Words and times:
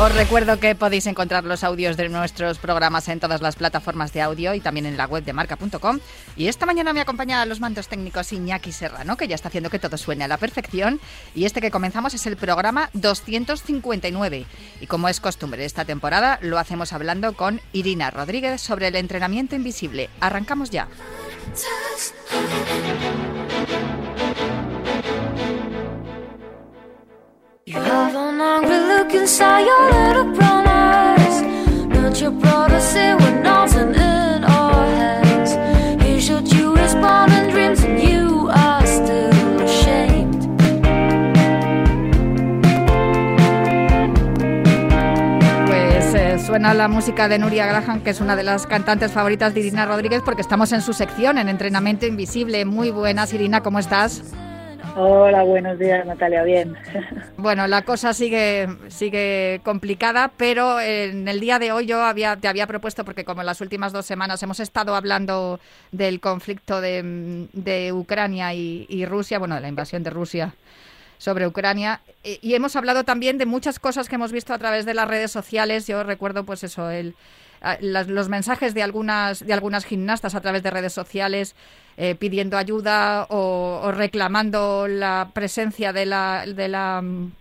Os 0.00 0.14
recuerdo 0.14 0.58
que 0.58 0.74
podéis 0.74 1.06
encontrar 1.06 1.44
los 1.44 1.62
audios 1.62 1.98
de 1.98 2.08
nuestros 2.08 2.56
programas 2.56 3.06
en 3.08 3.20
todas 3.20 3.42
las 3.42 3.56
plataformas 3.56 4.14
de 4.14 4.22
audio 4.22 4.54
y 4.54 4.60
también 4.60 4.86
en 4.86 4.96
la 4.96 5.04
web 5.04 5.24
de 5.24 5.34
marca.com. 5.34 5.98
Y 6.38 6.48
esta 6.48 6.64
mañana 6.64 6.94
me 6.94 7.02
acompaña 7.02 7.42
a 7.42 7.44
los 7.44 7.60
mandos 7.60 7.86
técnicos 7.86 8.32
Iñaki 8.32 8.72
Serrano, 8.72 9.18
que 9.18 9.28
ya 9.28 9.34
está 9.34 9.48
haciendo 9.48 9.68
que 9.68 9.78
todo 9.78 9.98
suene 9.98 10.24
a 10.24 10.28
la 10.28 10.38
perfección. 10.38 11.00
Y 11.34 11.44
este 11.44 11.60
que 11.60 11.70
comenzamos 11.70 12.14
es 12.14 12.26
el 12.26 12.38
programa 12.38 12.88
259. 12.94 14.46
Y 14.80 14.86
como 14.86 15.06
es 15.10 15.20
costumbre 15.20 15.66
esta 15.66 15.84
temporada, 15.84 16.38
lo 16.40 16.58
hacemos 16.58 16.94
hablando 16.94 17.34
con 17.34 17.60
Irina 17.74 18.10
Rodríguez 18.10 18.62
sobre 18.62 18.88
el 18.88 18.96
entrenamiento 18.96 19.54
invisible. 19.54 20.08
Arrancamos 20.18 20.70
ya. 20.70 20.88
Suena 46.50 46.74
la 46.74 46.88
música 46.88 47.28
de 47.28 47.38
Nuria 47.38 47.64
Graham, 47.66 48.00
que 48.00 48.10
es 48.10 48.20
una 48.20 48.34
de 48.34 48.42
las 48.42 48.66
cantantes 48.66 49.12
favoritas 49.12 49.54
de 49.54 49.60
Irina 49.60 49.86
Rodríguez, 49.86 50.20
porque 50.24 50.42
estamos 50.42 50.72
en 50.72 50.82
su 50.82 50.92
sección, 50.92 51.38
en 51.38 51.48
Entrenamiento 51.48 52.06
Invisible. 52.06 52.64
Muy 52.64 52.90
buenas, 52.90 53.32
Irina, 53.32 53.62
¿cómo 53.62 53.78
estás? 53.78 54.22
Hola, 54.96 55.42
buenos 55.44 55.78
días 55.78 56.04
Natalia, 56.04 56.42
bien. 56.42 56.76
Bueno, 57.36 57.66
la 57.66 57.82
cosa 57.82 58.12
sigue, 58.12 58.68
sigue 58.88 59.60
complicada, 59.64 60.30
pero 60.36 60.80
en 60.80 61.26
el 61.26 61.40
día 61.40 61.58
de 61.58 61.72
hoy 61.72 61.86
yo 61.86 62.02
había, 62.02 62.36
te 62.36 62.48
había 62.48 62.66
propuesto, 62.66 63.04
porque 63.04 63.24
como 63.24 63.40
en 63.40 63.46
las 63.46 63.60
últimas 63.60 63.92
dos 63.92 64.04
semanas 64.04 64.42
hemos 64.42 64.60
estado 64.60 64.94
hablando 64.94 65.60
del 65.92 66.20
conflicto 66.20 66.80
de, 66.80 67.92
Ucrania 67.94 68.52
y, 68.52 69.06
Rusia, 69.06 69.38
bueno, 69.38 69.54
de 69.54 69.60
la 69.62 69.68
invasión 69.68 70.02
de 70.02 70.10
Rusia 70.10 70.54
sobre 71.18 71.46
Ucrania, 71.46 72.00
y, 72.22 72.54
hemos 72.54 72.76
hablado 72.76 73.04
también 73.04 73.38
de 73.38 73.46
muchas 73.46 73.78
cosas 73.78 74.08
que 74.08 74.16
hemos 74.16 74.32
visto 74.32 74.52
a 74.52 74.58
través 74.58 74.84
de 74.84 74.94
las 74.94 75.08
redes 75.08 75.30
sociales. 75.30 75.86
Yo 75.86 76.02
recuerdo, 76.02 76.44
pues 76.44 76.64
eso, 76.64 76.90
el, 76.90 77.14
los 77.80 78.28
mensajes 78.28 78.74
de 78.74 78.82
algunas, 78.82 79.44
de 79.44 79.52
algunas 79.52 79.84
gimnastas 79.84 80.34
a 80.34 80.40
través 80.40 80.62
de 80.62 80.70
redes 80.70 80.92
sociales 80.92 81.54
eh, 81.96 82.14
pidiendo 82.14 82.56
ayuda 82.56 83.26
o, 83.28 83.92
reclamando 83.92 84.88
la 84.88 85.30
presencia 85.34 85.92
de 85.92 86.06
la, 86.06 86.46
de 86.46 86.68
la 86.68 87.02
mm, 87.02 87.32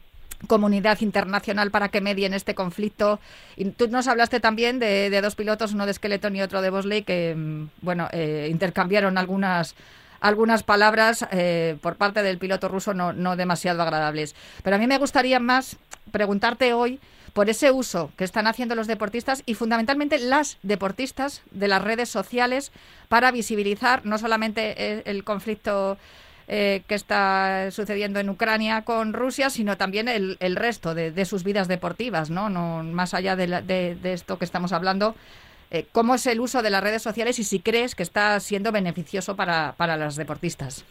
comunidad 0.48 1.00
internacional 1.00 1.72
para 1.72 1.90
que 1.90 2.02
medie 2.02 2.26
en 2.26 2.34
este 2.34 2.56
conflicto. 2.56 3.22
Y 3.56 3.72
tú 3.72 3.88
nos 3.88 4.08
hablaste 4.08 4.42
también 4.42 4.80
de, 4.80 5.22
dos 5.22 5.36
pilotos, 5.36 5.74
uno 5.74 5.86
de 5.86 5.94
Skeleton 5.94 6.36
y 6.36 6.42
otro 6.42 6.62
de 6.62 6.70
Bosley, 6.70 7.04
que 7.04 7.36
mm, 7.36 7.70
bueno 7.82 8.10
eh, 8.12 8.50
intercambiaron 8.52 9.18
algunas 9.18 9.76
algunas 10.22 10.64
palabras 10.64 11.26
eh, 11.32 11.78
por 11.82 11.96
parte 11.96 12.22
del 12.24 12.38
piloto 12.38 12.68
ruso 12.68 12.94
no, 12.94 13.14
no 13.14 13.38
demasiado 13.38 13.82
agradables. 13.82 14.36
Pero 14.64 14.76
a 14.76 14.80
mí 14.80 14.88
me 14.88 14.98
gustaría 14.98 15.40
más 15.40 15.78
preguntarte 16.10 16.74
hoy 16.74 17.00
por 17.34 17.50
ese 17.50 17.72
uso 17.72 18.12
que 18.18 18.24
están 18.24 18.48
haciendo 18.48 18.76
los 18.76 18.88
deportistas 18.88 19.44
y 19.46 19.54
fundamentalmente 19.54 20.20
las 20.20 20.58
deportistas 20.64 21.42
de 21.52 21.68
las 21.68 21.82
redes 21.82 22.10
sociales 22.10 22.72
para 23.08 23.32
visibilizar 23.32 24.06
no 24.06 24.18
solamente 24.18 25.10
el, 25.10 25.24
conflicto 25.24 25.98
eh, 26.48 26.84
que 26.88 26.96
está 26.96 27.70
sucediendo 27.72 28.20
en 28.20 28.30
Ucrania 28.30 28.82
con 28.82 29.14
Rusia, 29.14 29.50
sino 29.50 29.78
también 29.78 30.08
el, 30.08 30.56
resto 30.56 30.96
de, 30.96 31.26
sus 31.26 31.44
vidas 31.44 31.68
deportivas, 31.68 32.30
¿no? 32.30 32.50
no 32.50 32.84
más 32.84 33.14
allá 33.14 33.36
de, 33.36 33.98
esto 34.04 34.38
que 34.38 34.46
estamos 34.46 34.74
hablando. 34.74 35.16
Eh, 35.72 35.86
¿Cómo 35.92 36.16
es 36.16 36.26
el 36.26 36.40
uso 36.40 36.64
de 36.64 36.72
las 36.72 36.84
redes 36.84 37.04
sociales 37.04 37.38
y 37.38 37.44
si 37.44 37.60
crees 37.60 37.94
que 37.94 38.02
está 38.02 38.40
siendo 38.40 38.72
beneficioso 38.72 39.36
para, 39.36 39.76
para 39.78 39.98
las 39.98 40.16
deportistas? 40.16 40.84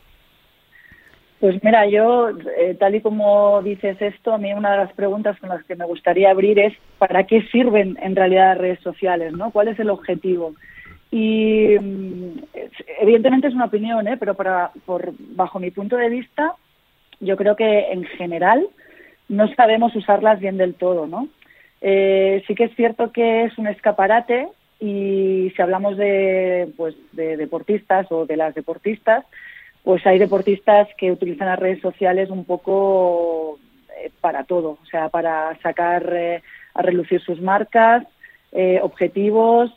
Pues 1.40 1.62
mira, 1.62 1.86
yo, 1.86 2.30
eh, 2.30 2.76
tal 2.78 2.96
y 2.96 3.00
como 3.00 3.62
dices 3.62 3.96
esto, 4.00 4.32
a 4.32 4.38
mí 4.38 4.52
una 4.52 4.72
de 4.72 4.78
las 4.78 4.92
preguntas 4.92 5.38
con 5.38 5.50
las 5.50 5.62
que 5.64 5.76
me 5.76 5.84
gustaría 5.84 6.30
abrir 6.30 6.58
es 6.58 6.74
¿para 6.98 7.24
qué 7.24 7.42
sirven 7.52 7.96
en 8.02 8.16
realidad 8.16 8.48
las 8.48 8.58
redes 8.58 8.80
sociales? 8.80 9.32
¿no? 9.32 9.52
¿Cuál 9.52 9.68
es 9.68 9.78
el 9.78 9.90
objetivo? 9.90 10.54
Y 11.12 11.76
mm, 11.80 12.38
evidentemente 13.00 13.46
es 13.46 13.54
una 13.54 13.66
opinión, 13.66 14.08
¿eh? 14.08 14.16
pero 14.18 14.34
para, 14.34 14.72
por, 14.84 15.12
bajo 15.16 15.60
mi 15.60 15.70
punto 15.70 15.96
de 15.96 16.08
vista, 16.08 16.54
yo 17.20 17.36
creo 17.36 17.54
que 17.54 17.92
en 17.92 18.04
general 18.04 18.66
no 19.28 19.46
sabemos 19.54 19.94
usarlas 19.94 20.40
bien 20.40 20.56
del 20.56 20.74
todo. 20.74 21.06
¿no? 21.06 21.28
Eh, 21.80 22.42
sí 22.48 22.54
que 22.56 22.64
es 22.64 22.74
cierto 22.74 23.12
que 23.12 23.44
es 23.44 23.56
un 23.58 23.68
escaparate 23.68 24.48
y 24.80 25.52
si 25.54 25.62
hablamos 25.62 25.96
de, 25.96 26.68
pues, 26.76 26.96
de 27.12 27.36
deportistas 27.36 28.10
o 28.10 28.26
de 28.26 28.36
las 28.36 28.54
deportistas, 28.54 29.24
pues 29.88 30.06
hay 30.06 30.18
deportistas 30.18 30.86
que 30.98 31.10
utilizan 31.10 31.48
las 31.48 31.58
redes 31.58 31.80
sociales 31.80 32.28
un 32.28 32.44
poco 32.44 33.58
eh, 33.98 34.10
para 34.20 34.44
todo, 34.44 34.76
o 34.82 34.84
sea, 34.90 35.08
para 35.08 35.58
sacar 35.62 36.12
eh, 36.14 36.42
a 36.74 36.82
relucir 36.82 37.22
sus 37.22 37.40
marcas, 37.40 38.04
eh, 38.52 38.80
objetivos, 38.82 39.74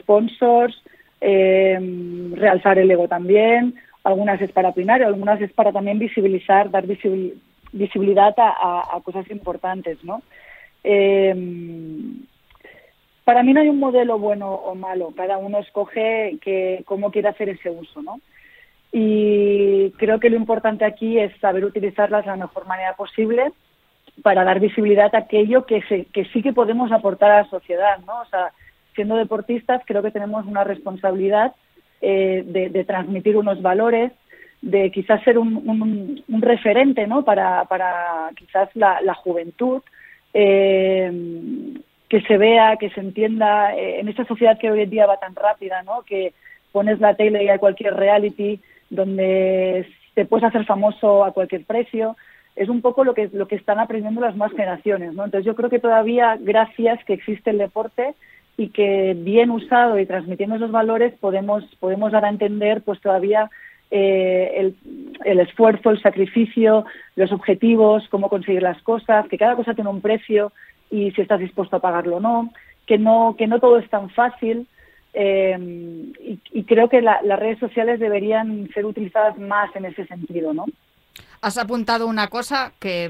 sponsors, 0.00 0.82
realzar 1.20 2.80
el 2.80 2.90
ego 2.90 3.06
también. 3.06 3.76
Algunas 4.02 4.42
es 4.42 4.50
para 4.50 4.70
opinar, 4.70 5.04
algunas 5.04 5.40
es 5.40 5.52
para 5.52 5.70
también 5.70 6.00
visibilizar, 6.00 6.68
dar 6.72 6.84
visibilidad 7.72 8.34
a, 8.38 9.00
cosas 9.04 9.30
importantes, 9.30 10.02
¿no? 10.02 10.20
para 13.24 13.44
mí 13.44 13.52
no 13.52 13.60
hay 13.60 13.68
un 13.68 13.78
modelo 13.78 14.18
bueno 14.18 14.52
o 14.52 14.74
malo, 14.74 15.12
cada 15.16 15.38
uno 15.38 15.60
escoge 15.60 16.38
que, 16.40 16.82
cómo 16.86 17.12
quiere 17.12 17.28
hacer 17.28 17.50
ese 17.50 17.70
uso, 17.70 18.02
¿no? 18.02 18.20
Y 18.92 19.90
creo 19.92 20.18
que 20.18 20.30
lo 20.30 20.36
importante 20.36 20.84
aquí 20.84 21.18
es 21.18 21.36
saber 21.40 21.64
utilizarlas 21.64 22.24
de 22.24 22.30
la 22.30 22.36
mejor 22.36 22.66
manera 22.66 22.94
posible 22.94 23.52
para 24.22 24.44
dar 24.44 24.60
visibilidad 24.60 25.14
a 25.14 25.18
aquello 25.18 25.66
que, 25.66 25.82
que 26.12 26.24
sí 26.26 26.42
que 26.42 26.52
podemos 26.52 26.90
aportar 26.90 27.30
a 27.30 27.42
la 27.42 27.50
sociedad, 27.50 27.98
¿no? 28.06 28.20
O 28.20 28.24
sea, 28.26 28.52
siendo 28.94 29.16
deportistas 29.16 29.82
creo 29.86 30.02
que 30.02 30.10
tenemos 30.10 30.44
una 30.46 30.64
responsabilidad 30.64 31.54
eh, 32.00 32.44
de, 32.46 32.84
transmitir 32.84 33.36
unos 33.36 33.60
valores, 33.60 34.12
de 34.62 34.90
quizás 34.90 35.22
ser 35.24 35.38
un, 35.38 36.24
referente, 36.40 37.06
¿no? 37.06 37.24
Para, 37.24 37.64
para 37.64 38.30
quizás 38.36 38.68
la, 38.74 39.14
juventud, 39.14 39.82
eh, 40.32 41.12
que 42.08 42.20
se 42.22 42.38
vea, 42.38 42.76
que 42.76 42.90
se 42.90 43.00
entienda 43.00 43.74
eh, 43.74 44.00
en 44.00 44.08
esta 44.08 44.24
sociedad 44.24 44.58
que 44.58 44.70
hoy 44.70 44.82
en 44.82 44.90
día 44.90 45.06
va 45.06 45.18
tan 45.18 45.34
rápida, 45.34 45.82
¿no? 45.82 46.02
Que 46.02 46.34
pones 46.70 47.00
la 47.00 47.14
tele 47.14 47.42
y 47.44 47.48
hay 47.48 47.58
cualquier 47.58 47.94
reality 47.94 48.60
donde 48.90 49.86
te 50.14 50.24
puedes 50.24 50.44
hacer 50.44 50.64
famoso 50.64 51.24
a 51.24 51.32
cualquier 51.32 51.64
precio. 51.64 52.16
Es 52.56 52.68
un 52.68 52.82
poco 52.82 53.04
lo 53.04 53.14
que, 53.14 53.30
lo 53.32 53.46
que 53.46 53.56
están 53.56 53.78
aprendiendo 53.78 54.20
las 54.20 54.36
más 54.36 54.50
generaciones, 54.52 55.14
¿no? 55.14 55.24
Entonces 55.24 55.46
yo 55.46 55.54
creo 55.54 55.70
que 55.70 55.78
todavía, 55.78 56.36
gracias 56.40 57.02
que 57.04 57.14
existe 57.14 57.50
el 57.50 57.58
deporte 57.58 58.14
y 58.56 58.70
que 58.70 59.14
bien 59.16 59.50
usado 59.50 59.98
y 59.98 60.06
transmitiendo 60.06 60.56
esos 60.56 60.72
valores 60.72 61.14
podemos, 61.20 61.64
podemos 61.78 62.10
dar 62.10 62.24
a 62.24 62.30
entender 62.30 62.82
pues 62.82 63.00
todavía 63.00 63.48
eh, 63.90 64.52
el, 64.56 64.76
el, 65.24 65.40
esfuerzo, 65.40 65.90
el 65.90 66.02
sacrificio, 66.02 66.84
los 67.14 67.30
objetivos, 67.30 68.08
cómo 68.10 68.28
conseguir 68.28 68.62
las 68.62 68.82
cosas, 68.82 69.28
que 69.28 69.38
cada 69.38 69.54
cosa 69.54 69.74
tiene 69.74 69.90
un 69.90 70.00
precio 70.00 70.52
y 70.90 71.12
si 71.12 71.20
estás 71.22 71.38
dispuesto 71.38 71.76
a 71.76 71.80
pagarlo 71.80 72.16
o 72.16 72.20
no, 72.20 72.50
que 72.86 72.98
no, 72.98 73.36
que 73.38 73.46
no 73.46 73.60
todo 73.60 73.78
es 73.78 73.88
tan 73.88 74.10
fácil. 74.10 74.66
Eh, 75.20 76.12
y, 76.52 76.62
creo 76.62 76.88
que 76.88 77.02
las 77.02 77.40
redes 77.40 77.58
sociales 77.58 77.98
deberían 77.98 78.68
ser 78.72 78.86
utilizadas 78.86 79.36
más 79.36 79.74
en 79.74 79.86
ese 79.86 80.06
sentido, 80.06 80.54
¿no? 80.54 80.64
Has 81.40 81.58
apuntado 81.58 82.06
una 82.06 82.28
cosa 82.28 82.72
que, 82.78 83.08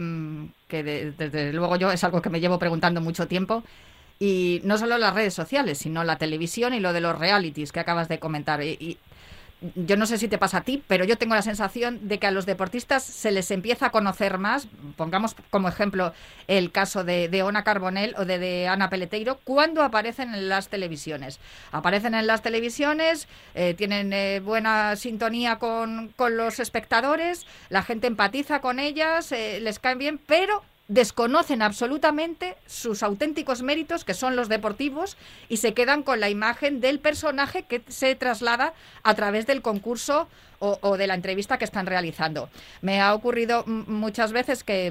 desde 0.70 1.52
luego 1.52 1.76
yo 1.76 1.92
es 1.92 2.02
algo 2.04 2.22
que 2.22 2.30
me 2.30 2.40
llevo 2.40 2.58
preguntando 2.58 3.02
mucho 3.02 3.28
tiempo 3.28 3.62
y 4.18 4.62
no 4.64 4.78
solo 4.78 4.96
las 4.96 5.14
redes 5.14 5.34
sociales, 5.34 5.76
sino 5.76 6.02
la 6.02 6.16
televisión 6.16 6.72
y 6.72 6.80
lo 6.80 6.94
de 6.94 7.02
los 7.02 7.18
realities 7.18 7.72
que 7.72 7.80
acabas 7.80 8.08
de 8.08 8.18
comentar. 8.18 8.62
y 8.62 8.96
yo 9.74 9.96
no 9.96 10.06
sé 10.06 10.18
si 10.18 10.28
te 10.28 10.38
pasa 10.38 10.58
a 10.58 10.60
ti, 10.62 10.82
pero 10.86 11.04
yo 11.04 11.18
tengo 11.18 11.34
la 11.34 11.42
sensación 11.42 12.06
de 12.06 12.18
que 12.18 12.26
a 12.26 12.30
los 12.30 12.46
deportistas 12.46 13.02
se 13.02 13.32
les 13.32 13.50
empieza 13.50 13.86
a 13.86 13.90
conocer 13.90 14.38
más. 14.38 14.68
Pongamos 14.96 15.34
como 15.50 15.68
ejemplo 15.68 16.12
el 16.46 16.70
caso 16.70 17.02
de, 17.02 17.42
Ona 17.42 17.64
Carbonell 17.64 18.14
o 18.16 18.24
de, 18.24 18.68
Ana 18.68 18.88
Peleteiro, 18.88 19.40
cuando 19.42 19.82
aparecen 19.82 20.32
en 20.34 20.48
las 20.48 20.68
televisiones. 20.68 21.40
Aparecen 21.72 22.14
en 22.14 22.26
las 22.26 22.42
televisiones, 22.42 23.26
eh, 23.54 23.74
tienen 23.74 24.12
eh, 24.12 24.40
buena 24.40 24.94
sintonía 24.96 25.56
con, 25.56 26.08
con, 26.16 26.36
los 26.36 26.60
espectadores, 26.60 27.46
la 27.68 27.82
gente 27.82 28.06
empatiza 28.06 28.60
con 28.60 28.78
ellas, 28.78 29.32
eh, 29.32 29.58
les 29.60 29.78
caen 29.78 29.98
bien, 29.98 30.20
pero 30.24 30.62
desconocen 30.88 31.60
absolutamente 31.60 32.56
sus 32.66 33.02
auténticos 33.02 33.62
méritos, 33.62 34.04
que 34.04 34.14
son 34.14 34.36
los 34.36 34.48
deportivos, 34.48 35.18
y 35.50 35.58
se 35.58 35.74
quedan 35.74 36.02
con 36.02 36.18
la 36.18 36.30
imagen 36.30 36.80
del 36.80 36.98
personaje 36.98 37.62
que 37.62 37.82
se 37.88 38.14
traslada 38.14 38.72
a 39.02 39.14
través 39.14 39.46
del 39.46 39.60
concurso 39.60 40.28
o, 40.60 40.96
de 40.96 41.06
la 41.06 41.14
entrevista 41.14 41.56
que 41.56 41.64
están 41.64 41.86
realizando. 41.86 42.48
Me 42.82 43.00
ha 43.00 43.14
ocurrido 43.14 43.62
muchas 43.66 44.32
veces 44.32 44.64
que, 44.64 44.90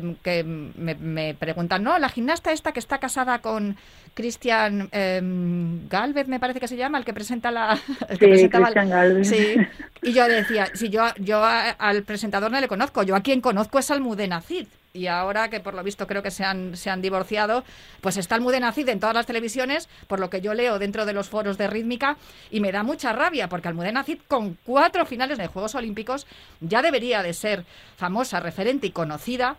me, 0.77 1.33
preguntan, 1.33 1.83
no, 1.83 1.99
la 1.99 2.07
gimnasta 2.07 2.53
esta 2.53 2.71
que 2.71 2.79
está 2.79 2.99
casada 2.99 3.39
con 3.39 3.75
Cristian 4.13 4.87
em, 4.93 5.89
Galvez, 5.89 6.29
me 6.29 6.39
parece 6.39 6.61
que 6.61 6.69
se 6.69 6.77
llama, 6.77 6.99
el 6.99 7.05
que 7.05 7.13
presenta 7.13 7.51
la... 7.51 7.75
sí, 8.09 8.17
Cristian 8.17 8.89
Galvez. 8.89 9.27
Sí, 9.27 9.57
y 10.03 10.13
yo 10.13 10.25
decía, 10.27 10.67
si 10.73 10.87
yo, 10.87 11.03
yo 11.17 11.43
al 11.43 12.03
presentador 12.03 12.49
no 12.49 12.61
le 12.61 12.69
conozco, 12.69 13.03
yo 13.03 13.15
a 13.15 13.21
quien 13.21 13.41
conozco 13.41 13.77
es 13.77 13.91
Almudena 13.91 14.39
Cid 14.39 14.67
y 14.97 15.07
ahora 15.07 15.49
que 15.49 15.59
por 15.59 15.73
lo 15.73 15.83
visto 15.83 16.07
creo 16.07 16.23
que 16.23 16.31
se 16.31 16.43
han, 16.43 16.75
se 16.75 16.89
han 16.89 17.01
divorciado, 17.01 17.63
pues 18.01 18.17
está 18.17 18.35
el 18.35 18.73
Cid 18.73 18.89
en 18.89 18.99
todas 18.99 19.15
las 19.15 19.25
televisiones, 19.25 19.87
por 20.07 20.19
lo 20.19 20.29
que 20.29 20.41
yo 20.41 20.53
leo 20.53 20.79
dentro 20.79 21.05
de 21.05 21.13
los 21.13 21.29
foros 21.29 21.57
de 21.57 21.67
rítmica, 21.67 22.17
y 22.49 22.59
me 22.59 22.71
da 22.71 22.83
mucha 22.83 23.13
rabia, 23.13 23.47
porque 23.47 23.67
Almudena 23.67 24.03
Cid 24.03 24.19
con 24.27 24.57
cuatro 24.65 25.05
finales 25.05 25.37
de 25.37 25.47
Juegos 25.47 25.75
Olímpicos 25.75 26.25
ya 26.59 26.81
debería 26.81 27.21
de 27.21 27.33
ser 27.33 27.63
famosa, 27.95 28.39
referente 28.39 28.87
y 28.87 28.91
conocida 28.91 29.57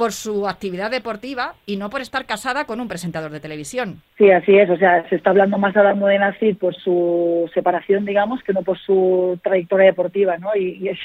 por 0.00 0.12
su 0.12 0.48
actividad 0.48 0.90
deportiva 0.90 1.56
y 1.66 1.76
no 1.76 1.90
por 1.90 2.00
estar 2.00 2.24
casada 2.24 2.64
con 2.64 2.80
un 2.80 2.88
presentador 2.88 3.30
de 3.30 3.38
televisión. 3.38 4.00
Sí, 4.16 4.30
así 4.30 4.56
es. 4.56 4.70
O 4.70 4.76
sea, 4.78 5.06
se 5.10 5.16
está 5.16 5.28
hablando 5.28 5.58
más 5.58 5.74
de 5.74 5.80
Almudena 5.80 6.32
Cid 6.38 6.56
por 6.56 6.74
su 6.74 7.50
separación, 7.52 8.06
digamos, 8.06 8.42
que 8.42 8.54
no 8.54 8.62
por 8.62 8.78
su 8.78 9.38
trayectoria 9.42 9.88
deportiva, 9.88 10.38
¿no? 10.38 10.56
Y, 10.56 10.88
es, 10.88 10.98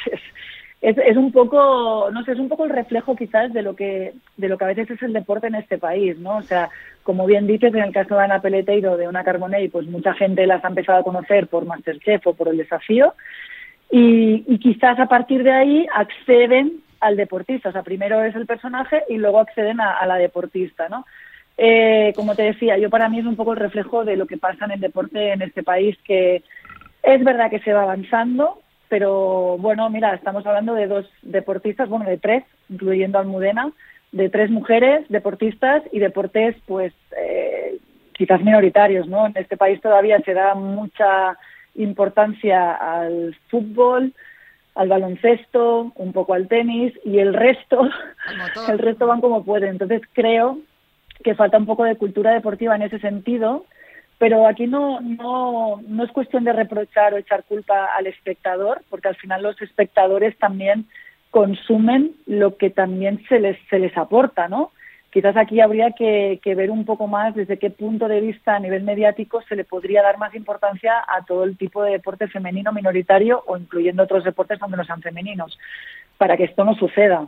es, 0.90 1.18
un 1.18 1.32
poco, 1.32 2.10
no 2.12 2.24
sé, 2.24 2.34
es 2.34 2.40
un 2.40 2.50
poco 2.50 2.66
el 2.66 2.70
reflejo 2.70 3.16
quizás 3.16 3.52
de 3.54 3.62
lo 3.62 3.76
que 3.76 4.14
de 4.38 4.48
lo 4.48 4.58
que 4.58 4.66
a 4.66 4.68
veces 4.68 4.92
es 4.92 5.02
el 5.02 5.14
deporte 5.14 5.48
en 5.48 5.56
este 5.56 5.78
país, 5.78 6.18
¿no? 6.20 6.38
O 6.38 6.42
sea, 6.42 6.70
como 7.04 7.26
bien 7.26 7.48
dices, 7.48 7.74
en 7.74 7.84
el 7.84 7.94
caso 7.94 8.16
de 8.16 8.24
Ana 8.24 8.42
Peleteiro, 8.42 8.98
de 8.98 9.08
Una 9.08 9.24
Carbonell, 9.24 9.70
pues 9.70 9.88
mucha 9.88 10.14
gente 10.14 10.46
las 10.46 10.64
ha 10.64 10.68
empezado 10.68 11.00
a 11.00 11.04
conocer 11.04 11.48
por 11.48 11.66
Masterchef 11.66 12.28
o 12.28 12.34
por 12.34 12.50
el 12.50 12.58
desafío 12.58 13.14
y, 13.92 14.44
y 14.48 14.60
quizás 14.60 15.00
a 15.00 15.08
partir 15.08 15.44
de 15.44 15.52
ahí 15.52 15.88
acceden 15.94 16.82
al 17.00 17.16
deportista, 17.18 17.70
o 17.70 17.72
sea, 17.72 17.84
primero 17.84 18.24
es 18.24 18.36
el 18.36 18.46
personaje 18.46 19.04
y 19.10 19.18
luego 19.18 19.40
acceden 19.40 19.80
a, 19.80 19.98
a 19.98 20.06
la 20.06 20.16
deportista, 20.16 20.90
¿no? 20.90 21.06
Eh, 21.58 22.12
como 22.16 22.36
te 22.36 22.44
decía, 22.44 22.78
yo 22.78 22.90
para 22.90 23.08
mí 23.10 23.20
es 23.20 23.26
un 23.26 23.36
poco 23.36 23.54
el 23.54 23.60
reflejo 23.60 24.04
de 24.04 24.18
lo 24.18 24.28
que 24.28 24.38
pasa 24.38 24.66
en 24.66 24.72
el 24.72 24.80
deporte 24.82 25.32
en 25.32 25.42
este 25.42 25.64
país, 25.64 25.98
que 26.04 26.44
es 27.02 27.24
verdad 27.24 27.50
que 27.50 27.60
se 27.60 27.74
va 27.74 27.84
avanzando, 27.84 28.60
pero 28.90 29.58
bueno, 29.58 29.90
mira, 29.90 30.14
estamos 30.14 30.46
hablando 30.46 30.74
de 30.74 30.88
dos 30.88 31.06
deportistas, 31.22 31.90
bueno, 31.90 32.06
de 32.06 32.18
tres, 32.18 32.44
incluyendo 32.70 33.20
Almudena, 33.20 33.72
de 34.12 34.30
tres 34.30 34.50
mujeres 34.50 35.06
deportistas 35.10 35.84
y 35.92 36.00
deportes, 36.00 36.56
pues, 36.66 36.94
eh, 37.18 37.78
quizás 38.14 38.42
minoritarios, 38.42 39.08
¿no? 39.08 39.26
En 39.28 39.34
este 39.36 39.58
país 39.58 39.82
todavía 39.82 40.20
se 40.22 40.34
da 40.34 40.56
mucha 40.56 41.38
importancia 41.76 42.74
al 42.74 43.36
fútbol, 43.50 44.14
al 44.76 44.90
baloncesto, 44.90 45.92
un 45.96 46.14
poco 46.14 46.34
al 46.34 46.48
tenis 46.48 46.94
y 47.04 47.20
el 47.20 47.34
resto, 47.34 47.90
el 48.70 48.80
resto 48.80 49.08
van 49.08 49.22
como 49.22 49.44
pueden. 49.44 49.70
Entonces 49.70 50.02
creo 50.14 50.60
que 51.24 51.36
falta 51.36 51.58
un 51.58 51.66
poco 51.66 51.84
de 51.84 51.96
cultura 51.96 52.32
deportiva 52.34 52.76
en 52.76 52.84
ese 52.84 53.00
sentido 53.00 53.66
pero 54.18 54.48
aquí 54.48 54.66
no, 54.68 55.02
no, 55.02 55.82
no 55.88 56.04
es 56.04 56.12
cuestión 56.12 56.44
de 56.44 56.54
reprochar 56.54 57.14
o 57.14 57.18
echar 57.18 57.44
culpa 57.44 57.86
al 57.96 58.08
espectador, 58.08 58.82
porque 58.90 59.10
al 59.10 59.16
final 59.18 59.44
los 59.44 59.62
espectadores 59.62 60.38
también 60.38 60.88
consumen 61.32 62.16
lo 62.26 62.56
que 62.56 62.70
también 62.70 63.22
se 63.28 63.40
les, 63.40 63.58
se 63.70 63.78
les 63.78 63.96
aporta, 63.98 64.48
¿no? 64.48 64.72
Quizás 65.12 65.36
aquí 65.38 65.62
habría 65.62 65.92
que, 65.92 66.40
que, 66.44 66.56
ver 66.56 66.72
un 66.72 66.86
poco 66.86 67.08
más 67.08 67.36
desde 67.36 67.58
qué 67.58 67.70
punto 67.70 68.08
de 68.08 68.20
vista 68.20 68.56
a 68.56 68.60
nivel 68.60 68.84
mediático 68.84 69.42
se 69.48 69.56
le 69.56 69.64
podría 69.64 70.02
dar 70.02 70.18
más 70.18 70.36
importancia 70.36 70.94
a 71.08 71.24
todo 71.26 71.46
el 71.46 71.58
tipo 71.58 71.84
de 71.84 71.92
deporte 71.92 72.28
femenino 72.28 72.74
minoritario 72.74 73.42
o 73.48 73.58
incluyendo 73.58 74.04
otros 74.04 74.24
deportes 74.24 74.60
donde 74.60 74.78
no 74.78 74.84
sean 74.84 75.02
femeninos, 75.02 75.58
para 76.18 76.36
que 76.36 76.46
esto 76.46 76.64
no 76.66 76.76
suceda. 76.76 77.28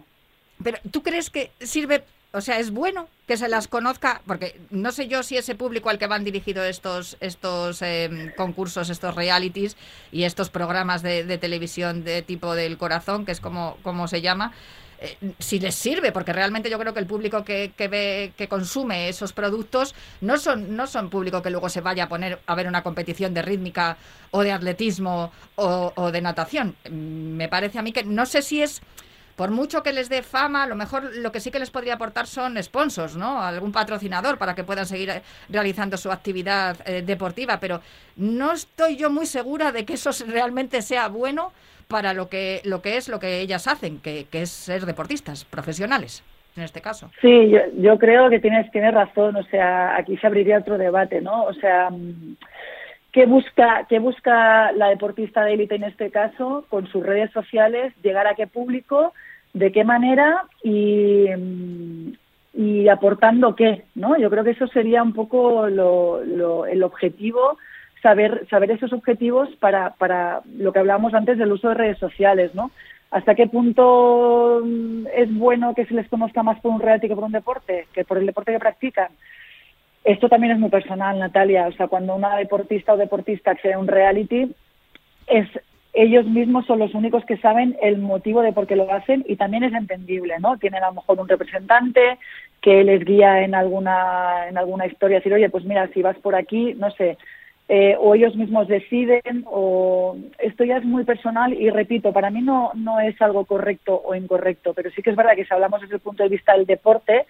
Pero 0.63 0.78
¿tú 0.92 1.01
crees 1.01 1.30
que 1.30 1.50
sirve 1.60 2.04
o 2.34 2.42
sea, 2.42 2.60
es 2.60 2.72
bueno 2.72 3.08
que 3.26 3.38
se 3.38 3.48
las 3.48 3.68
conozca, 3.68 4.22
porque 4.26 4.60
no 4.70 4.92
sé 4.92 5.08
yo 5.08 5.24
si 5.24 5.38
ese 5.38 5.56
público 5.56 5.90
al 5.90 5.98
que 5.98 6.08
van 6.08 6.24
dirigidos 6.24 6.66
estos, 6.66 7.18
estos 7.20 7.82
em, 7.82 8.32
concursos, 8.36 8.90
estos 8.90 9.16
realities 9.16 9.78
y 10.12 10.24
estos 10.24 10.50
programas 10.50 11.02
de, 11.02 11.38
televisión 11.38 12.04
de 12.04 12.22
tipo 12.22 12.54
del 12.54 12.78
corazón, 12.78 13.26
que 13.26 13.32
es 13.32 13.40
como, 13.40 13.78
como 13.82 14.08
se 14.08 14.22
llama, 14.22 14.52
eh, 15.00 15.18
si 15.40 15.60
les 15.60 15.76
sirve, 15.76 16.12
porque 16.12 16.34
realmente 16.34 16.70
yo 16.70 16.78
creo 16.80 16.94
que 16.94 17.00
el 17.00 17.08
público 17.08 17.44
que, 17.44 17.72
que, 17.78 17.88
ve, 17.88 18.34
que 18.36 18.48
consume 18.48 19.10
esos 19.10 19.32
productos 19.32 19.96
no 20.22 20.38
son, 20.38 20.76
no 20.76 20.88
son 20.88 21.10
público 21.10 21.42
que 21.42 21.50
luego 21.50 21.70
se 21.70 21.82
vaya 21.82 22.06
a 22.06 22.10
poner 22.10 22.40
a 22.46 22.56
ver 22.56 22.68
una 22.68 22.84
competición 22.84 23.34
de 23.34 23.42
rítmica 23.42 23.98
o 24.32 24.42
de 24.42 24.52
atletismo 24.52 25.32
o, 25.56 25.94
o 25.96 26.12
de 26.12 26.22
natación. 26.22 26.76
Me 26.90 27.48
parece 27.48 27.80
a 27.80 27.82
mí 27.82 27.94
que 27.94 28.04
no 28.04 28.26
sé 28.26 28.42
si 28.42 28.62
es 28.62 28.82
por 29.38 29.51
mucho 29.51 29.84
que 29.84 29.94
les 29.94 30.10
dé 30.10 30.24
fama, 30.24 30.63
a 30.63 30.68
lo 30.68 30.76
mejor 30.76 31.16
lo 31.16 31.31
que 31.31 31.40
sí 31.40 31.52
que 31.52 31.59
les 31.59 31.69
podría 31.69 31.94
aportar 31.94 32.26
son 32.26 32.62
sponsors, 32.62 33.16
¿no? 33.16 33.40
Algún 33.40 33.71
patrocinador 33.71 34.40
para 34.40 34.56
que 34.56 34.64
puedan 34.64 34.88
seguir 34.88 35.12
eh, 35.12 35.21
realizando 35.47 35.95
su 35.95 36.12
actividad 36.12 36.76
eh, 36.85 37.04
deportiva, 37.04 37.59
pero 37.59 37.80
no 38.16 38.52
estoy 38.52 38.97
yo 38.97 39.12
muy 39.12 39.28
segura 39.28 39.71
de 39.71 39.85
que 39.85 39.94
eso 39.94 40.09
realmente 40.28 40.81
sea 40.81 41.07
bueno 41.07 41.52
para 41.88 42.16
lo 42.16 42.30
que, 42.30 42.62
lo 42.66 42.81
que 42.81 42.97
es 42.97 43.07
lo 43.09 43.19
que 43.19 43.40
ellas 43.40 43.68
hacen, 43.68 44.00
que, 44.00 44.28
es 44.31 44.50
ser 44.50 44.88
deportistas 44.88 45.45
profesionales 45.45 46.23
en 46.56 46.64
este 46.64 46.81
caso. 46.81 47.12
Sí, 47.21 47.52
yo, 47.52 47.59
yo 47.78 48.00
creo 48.00 48.31
que 48.31 48.40
tienes, 48.40 48.71
tienes 48.71 48.92
razón, 48.92 49.35
o 49.35 49.44
sea, 49.44 49.95
aquí 49.95 50.18
se 50.18 50.26
abriría 50.26 50.57
otro 50.57 50.80
debate, 50.80 51.21
¿no? 51.21 51.44
O 51.44 51.54
sea, 51.54 51.90
¿qué 53.18 53.26
busca, 53.26 53.88
qué 53.90 53.97
busca 53.97 54.71
la 54.74 54.90
deportista 54.90 55.44
de 55.44 55.56
élite 55.56 55.74
en 55.74 55.86
este 55.86 56.12
caso 56.12 56.66
con 56.69 56.86
sus 56.86 57.04
redes 57.04 57.31
sociales? 57.31 57.92
¿Llegar 58.04 58.28
a 58.28 58.36
qué 58.36 58.45
público? 58.45 59.12
de 59.54 59.71
qué 59.71 59.83
manera 59.83 60.44
y, 60.64 61.26
y 62.54 62.88
aportando 62.90 63.56
qué, 63.56 63.86
¿no? 63.95 64.16
Yo 64.19 64.30
creo 64.30 64.44
que 64.44 64.52
eso 64.52 64.68
sería 64.68 65.02
un 65.02 65.14
poco 65.14 65.68
lo, 65.68 66.66
el 66.68 66.83
objetivo, 66.83 67.57
saber, 68.04 68.45
saber 68.52 68.69
esos 68.69 68.94
objetivos 68.94 69.50
para, 69.59 69.92
para 69.95 70.42
lo 70.57 70.71
que 70.71 70.80
hablábamos 70.80 71.16
antes 71.16 71.40
del 71.40 71.52
uso 71.52 71.69
de 71.69 71.76
redes 71.76 71.97
sociales, 71.97 72.54
¿no? 72.54 72.69
¿Hasta 73.09 73.33
qué 73.33 73.47
punto 73.47 74.62
es 75.16 75.33
bueno 75.33 75.74
que 75.74 75.86
se 75.86 75.95
les 75.95 76.07
conozca 76.07 76.44
más 76.44 76.59
por 76.59 76.74
un 76.74 76.81
reality 76.81 77.07
que 77.07 77.16
por 77.16 77.24
un 77.24 77.31
deporte, 77.31 77.88
que 77.94 78.06
por 78.06 78.19
el 78.19 78.28
deporte 78.28 78.52
que 78.52 78.59
practican? 78.59 79.07
Esto 80.07 80.30
también 80.30 80.54
es 80.54 80.59
muy 80.59 80.69
personal, 80.69 81.19
Natalia. 81.19 81.68
O 81.68 81.73
sea, 81.73 81.90
cuando 81.90 82.16
una 82.16 82.37
deportista 82.37 82.94
o 82.94 82.97
deportista 82.97 83.52
accede 83.52 83.73
a 83.73 83.80
un 83.80 83.87
reality, 83.87 84.56
es 85.28 85.49
ellos 85.92 86.26
mismos 86.26 86.66
son 86.66 86.80
los 86.80 86.94
únicos 86.94 87.26
que 87.26 87.35
saben 87.37 87.76
el 87.81 87.97
motivo 87.97 88.42
de 88.42 88.54
por 88.54 88.68
qué 88.68 88.78
lo 88.78 88.90
hacen 88.90 89.26
y 89.28 89.35
también 89.35 89.66
es 89.66 89.73
entendible, 89.73 90.35
¿no? 90.40 90.57
Tienen 90.57 90.81
a 90.83 90.87
lo 90.87 90.94
mejor 90.94 91.19
un 91.19 91.28
representante 91.28 92.19
que 92.61 92.85
les 92.85 93.04
guía 93.04 93.44
en 93.44 93.54
alguna, 93.54 94.47
en 94.47 94.57
alguna 94.57 94.85
historia, 94.85 95.18
decir, 95.18 95.33
oye, 95.33 95.49
pues 95.49 95.66
mira, 95.66 95.90
si 95.94 96.02
vas 96.02 96.18
por 96.19 96.35
aquí, 96.35 96.73
no 96.76 96.90
sé, 96.92 97.18
eh, 97.68 97.97
o 97.99 98.16
ellos 98.16 98.33
mismos 98.37 98.69
deciden, 98.69 99.44
o 99.45 100.16
esto 100.40 100.64
ya 100.64 100.78
es 100.78 100.85
muy 100.85 101.04
personal 101.04 101.52
y 101.52 101.69
repito, 101.69 102.14
para 102.14 102.30
mí 102.30 102.42
no, 102.42 102.71
no 102.76 103.02
es 103.02 103.21
algo 103.21 103.44
correcto 103.44 104.02
o 104.06 104.16
incorrecto, 104.16 104.73
pero 104.73 104.90
sí 104.92 105.02
que 105.02 105.09
es 105.09 105.18
verdad 105.18 105.35
que 105.35 105.44
si 105.44 105.54
hablamos 105.54 105.81
desde 105.81 105.95
el 105.95 106.02
punto 106.02 106.23
de 106.23 106.30
vista 106.30 106.54
del 106.54 106.66
deporte, 106.66 107.26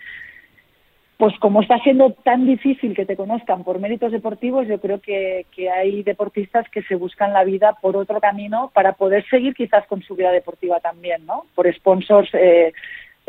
pues 1.17 1.33
como 1.39 1.61
está 1.61 1.79
siendo 1.79 2.11
tan 2.11 2.45
difícil 2.45 2.95
que 2.95 3.05
te 3.05 3.15
conozcan 3.15 3.63
por 3.63 3.79
méritos 3.79 4.11
deportivos, 4.11 4.67
yo 4.67 4.79
creo 4.79 5.01
que, 5.01 5.45
hay 5.75 6.03
deportistas 6.03 6.69
que 6.69 6.83
se 6.83 6.95
buscan 6.95 7.33
la 7.33 7.43
vida 7.43 7.75
por 7.81 7.97
otro 7.97 8.19
camino 8.21 8.71
para 8.73 8.93
poder 8.93 9.25
seguir 9.27 9.55
quizás 9.55 9.85
con 9.87 10.03
su 10.03 10.15
vida 10.15 10.31
deportiva 10.31 10.79
también, 10.79 11.25
¿no? 11.25 11.45
Por 11.55 11.73
sponsors, 11.73 12.29
eh, 12.33 12.71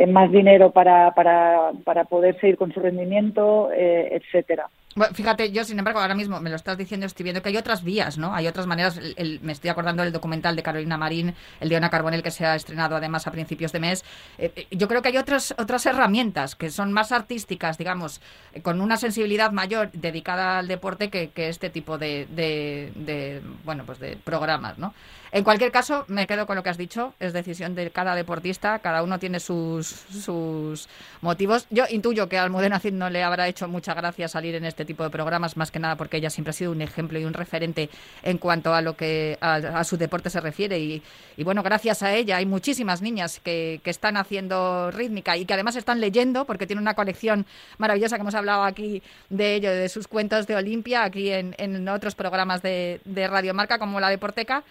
más 0.07 0.31
dinero 0.31 0.71
para, 0.71 1.13
para, 1.13 1.73
para 1.85 2.05
poder 2.05 2.39
seguir 2.39 2.57
con 2.59 2.73
su 2.73 2.81
rendimiento, 2.81 3.71
eh, 3.73 4.11
etcétera. 4.13 4.69
Bueno, 4.99 5.15
fíjate, 5.15 5.53
yo 5.53 5.63
sin 5.63 5.79
embargo 5.79 6.01
ahora 6.01 6.17
mismo 6.17 6.41
me 6.41 6.51
lo 6.51 6.57
estás 6.57 6.77
diciendo, 6.77 7.07
estoy 7.07 7.23
viendo 7.23 7.41
que 7.41 7.51
hay 7.51 7.57
otras 7.57 7.85
vías, 7.85 8.19
¿no? 8.19 8.35
Hay 8.35 8.49
otras 8.49 8.67
maneras. 8.67 8.99
me 9.43 9.53
estoy 9.53 9.71
acordando 9.71 10.03
del 10.03 10.13
documental 10.13 10.57
de 10.57 10.65
Carolina 10.65 10.97
Marín, 10.97 11.37
el 11.61 11.69
de 11.69 11.77
Ana 11.77 11.89
Carbonell, 11.89 12.25
que 12.25 12.33
se 12.33 12.45
ha 12.45 12.57
estrenado 12.57 12.97
además 12.97 13.25
a 13.29 13.31
principios 13.31 13.71
de 13.71 13.79
mes. 13.79 14.05
Eh, 14.39 14.53
eh, 14.57 14.67
yo 14.73 14.89
creo 14.89 15.01
que 15.01 15.11
hay 15.11 15.17
otras 15.17 15.55
otras 15.57 15.87
herramientas 15.87 16.57
que 16.57 16.69
son 16.69 16.93
más 16.93 17.13
artísticas, 17.13 17.79
digamos, 17.79 18.21
eh, 18.53 18.61
con 18.61 18.81
una 18.81 18.97
sensibilidad 18.97 19.53
mayor 19.53 19.93
dedicada 19.93 20.59
al 20.59 20.67
deporte 20.67 21.11
que, 21.11 21.31
este 21.37 21.71
tipo 21.71 21.97
de, 21.97 22.27
de, 22.29 23.41
bueno, 23.65 23.85
pues 23.87 24.01
de 24.01 24.17
programas, 24.17 24.79
¿no? 24.79 24.95
En 25.31 25.45
cualquier 25.45 25.71
caso, 25.71 26.05
me 26.09 26.27
quedo 26.27 26.47
con 26.47 26.57
lo 26.57 26.63
que 26.63 26.71
has 26.71 26.79
dicho, 26.79 27.13
es 27.21 27.35
decisión 27.35 27.75
de 27.75 27.91
cada 27.91 28.15
deportista, 28.15 28.79
cada 28.79 29.03
uno 29.03 29.19
tiene 29.19 29.41
sus, 29.41 29.87
sus 29.87 30.89
motivos. 31.21 31.67
Yo 31.71 31.85
intuyo 31.91 32.29
que 32.29 32.39
a 32.39 32.45
Almudena 32.45 32.81
Cid 32.81 32.95
no 32.95 33.11
le 33.11 33.23
habrá 33.23 33.47
hecho 33.47 33.69
mucha 33.69 33.93
gracia 33.93 34.27
salir 34.29 34.55
en 34.55 34.65
este 34.65 34.87
tipo 34.87 35.05
de 35.05 35.11
programas, 35.11 35.57
más 35.57 35.71
que 35.71 35.79
nada 35.79 35.97
porque 35.97 36.17
ella 36.17 36.31
siempre 36.31 36.51
ha 36.51 36.55
sido 36.55 36.73
un 36.73 36.81
ejemplo 36.81 37.19
y 37.19 37.27
un 37.27 37.35
referente 37.35 37.91
en 38.23 38.39
cuanto 38.39 38.73
a 38.73 38.81
lo 38.81 38.97
que 38.97 39.37
a, 39.41 39.85
su 39.85 39.99
deporte 39.99 40.31
se 40.31 40.41
refiere. 40.41 40.79
Y, 40.79 41.03
bueno, 41.45 41.63
gracias 41.63 42.03
a 42.03 42.15
ella 42.15 42.39
hay 42.39 42.47
muchísimas 42.47 43.03
niñas 43.03 43.39
que, 43.41 43.81
que 43.85 43.91
están 43.91 44.17
haciendo 44.17 44.91
rítmica 44.91 45.37
y 45.37 45.45
que 45.45 45.53
además 45.53 45.77
están 45.77 46.01
leyendo, 46.01 46.47
porque 46.47 46.67
tiene 46.67 46.81
una 46.81 46.95
colección 46.95 47.45
maravillosa 47.77 48.17
que 48.17 48.23
hemos 48.23 48.35
hablado 48.35 48.65
aquí 48.65 49.03
de 49.29 49.57
ello, 49.57 49.71
de 49.71 49.91
sus 49.91 50.09
cuentos 50.09 50.47
de 50.47 50.57
Olimpia, 50.57 51.05
aquí 51.05 51.31
en, 51.31 51.55
en 51.59 51.87
otros 51.89 52.15
programas 52.15 52.63
de, 52.63 53.01
de 53.05 53.29
Radio 53.29 53.53
Marca, 53.53 53.79
como 53.79 54.01
la 54.01 54.09
Deporteca. 54.09 54.65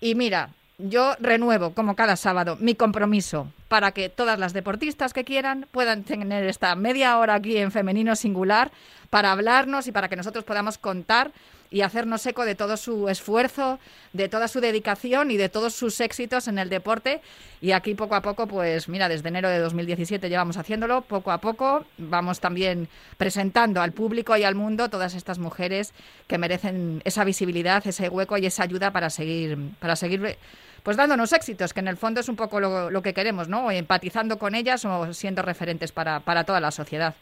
Y 0.00 0.14
mira, 0.14 0.50
yo 0.78 1.14
renuevo, 1.20 1.74
como 1.74 1.94
cada 1.94 2.16
sábado, 2.16 2.56
mi 2.58 2.74
compromiso 2.74 3.48
para 3.68 3.92
que 3.92 4.08
todas 4.08 4.38
las 4.38 4.52
deportistas 4.52 5.12
que 5.12 5.24
quieran 5.24 5.66
puedan 5.70 6.02
tener 6.02 6.44
esta 6.44 6.74
media 6.74 7.18
hora 7.18 7.34
aquí 7.34 7.56
en 7.56 7.70
Femenino 7.70 8.16
Singular 8.16 8.72
para 9.10 9.30
hablarnos 9.30 9.86
y 9.86 9.92
para 9.92 10.08
que 10.08 10.16
nosotros 10.16 10.44
podamos 10.44 10.78
contar 10.78 11.32
y 11.70 11.82
hacernos 11.82 12.26
eco 12.26 12.44
de 12.44 12.54
todo 12.54 12.76
su 12.76 13.08
esfuerzo, 13.08 13.78
de 14.12 14.28
toda 14.28 14.48
su 14.48 14.60
dedicación 14.60 15.30
y 15.30 15.36
de 15.36 15.48
todos 15.48 15.74
sus 15.74 16.00
éxitos 16.00 16.48
en 16.48 16.58
el 16.58 16.68
deporte. 16.68 17.20
Y 17.60 17.72
aquí 17.72 17.94
poco 17.94 18.16
a 18.16 18.22
poco, 18.22 18.46
pues 18.46 18.88
mira, 18.88 19.08
desde 19.08 19.28
enero 19.28 19.48
de 19.48 19.58
2017 19.58 20.28
llevamos 20.28 20.56
haciéndolo, 20.56 21.02
poco 21.02 21.30
a 21.30 21.38
poco 21.38 21.84
vamos 21.98 22.40
también 22.40 22.88
presentando 23.16 23.80
al 23.80 23.92
público 23.92 24.36
y 24.36 24.44
al 24.44 24.54
mundo 24.54 24.88
todas 24.88 25.14
estas 25.14 25.38
mujeres 25.38 25.92
que 26.26 26.38
merecen 26.38 27.02
esa 27.04 27.24
visibilidad, 27.24 27.86
ese 27.86 28.08
hueco 28.08 28.36
y 28.36 28.46
esa 28.46 28.64
ayuda 28.64 28.90
para 28.90 29.10
seguir, 29.10 29.56
para 29.78 29.94
seguir 29.94 30.38
pues 30.82 30.96
dándonos 30.96 31.32
éxitos, 31.32 31.72
que 31.74 31.80
en 31.80 31.88
el 31.88 31.96
fondo 31.96 32.20
es 32.20 32.28
un 32.28 32.36
poco 32.36 32.58
lo, 32.58 33.02
que 33.02 33.14
queremos, 33.14 33.48
¿no? 33.48 33.70
empatizando 33.70 34.38
con 34.38 34.54
ellas 34.54 34.84
o 34.84 35.12
siendo 35.12 35.42
referentes 35.42 35.92
para, 35.92 36.20
para 36.20 36.44
toda 36.44 36.58
la 36.58 36.70
sociedad. 36.70 37.14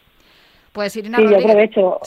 Pues 0.71 0.95
Irina 0.95 1.17
sí, 1.17 1.23
yo 1.29 1.37
aprovecho, 1.37 1.99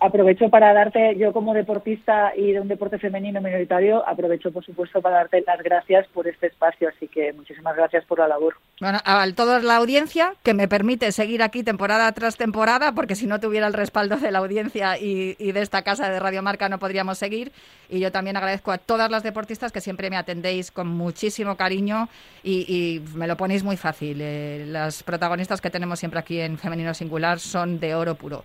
aprovecho 0.00 0.48
para 0.50 0.72
darte, 0.72 1.16
yo 1.16 1.32
como 1.32 1.54
deportista 1.54 2.32
y 2.36 2.52
de 2.52 2.60
un 2.60 2.68
deporte 2.68 2.98
femenino 2.98 3.40
minoritario, 3.40 4.06
aprovecho 4.06 4.52
por 4.52 4.64
supuesto 4.64 5.00
para 5.00 5.16
darte 5.16 5.42
las 5.46 5.62
gracias 5.62 6.06
por 6.08 6.28
este 6.28 6.48
espacio, 6.48 6.88
así 6.88 7.08
que 7.08 7.32
muchísimas 7.32 7.76
gracias 7.76 8.04
por 8.04 8.18
la 8.18 8.28
labor. 8.28 8.56
Bueno, 8.80 8.98
a 9.04 9.26
toda 9.34 9.60
la 9.60 9.76
audiencia 9.76 10.34
que 10.42 10.54
me 10.54 10.68
permite 10.68 11.12
seguir 11.12 11.42
aquí 11.42 11.62
temporada 11.62 12.10
tras 12.12 12.36
temporada, 12.36 12.92
porque 12.92 13.14
si 13.14 13.26
no 13.26 13.40
tuviera 13.40 13.66
el 13.66 13.72
respaldo 13.72 14.16
de 14.16 14.30
la 14.30 14.38
audiencia 14.38 14.98
y, 14.98 15.34
de 15.34 15.60
esta 15.60 15.82
casa 15.82 16.10
de 16.10 16.20
Radio 16.20 16.42
Marca 16.42 16.68
no 16.68 16.78
podríamos 16.78 17.18
seguir. 17.18 17.52
Y 17.90 17.98
yo 17.98 18.12
también 18.12 18.36
agradezco 18.36 18.70
a 18.72 18.78
todas 18.78 19.10
las 19.10 19.22
deportistas 19.22 19.72
que 19.72 19.80
siempre 19.80 20.10
me 20.10 20.16
atendéis 20.16 20.70
con 20.70 20.86
muchísimo 20.86 21.56
cariño 21.56 22.08
y, 22.42 23.02
me 23.14 23.26
lo 23.26 23.36
ponéis 23.36 23.64
muy 23.64 23.76
fácil. 23.76 24.18
Eh, 24.20 24.64
las 24.68 25.02
protagonistas 25.02 25.60
que 25.60 25.70
tenemos 25.70 25.98
siempre 25.98 26.20
aquí 26.20 26.40
en 26.40 26.56
Femenino 26.56 26.94
Singular 26.94 27.40
son 27.40 27.80
de 27.80 27.94
oro 27.94 28.14
puro. 28.14 28.44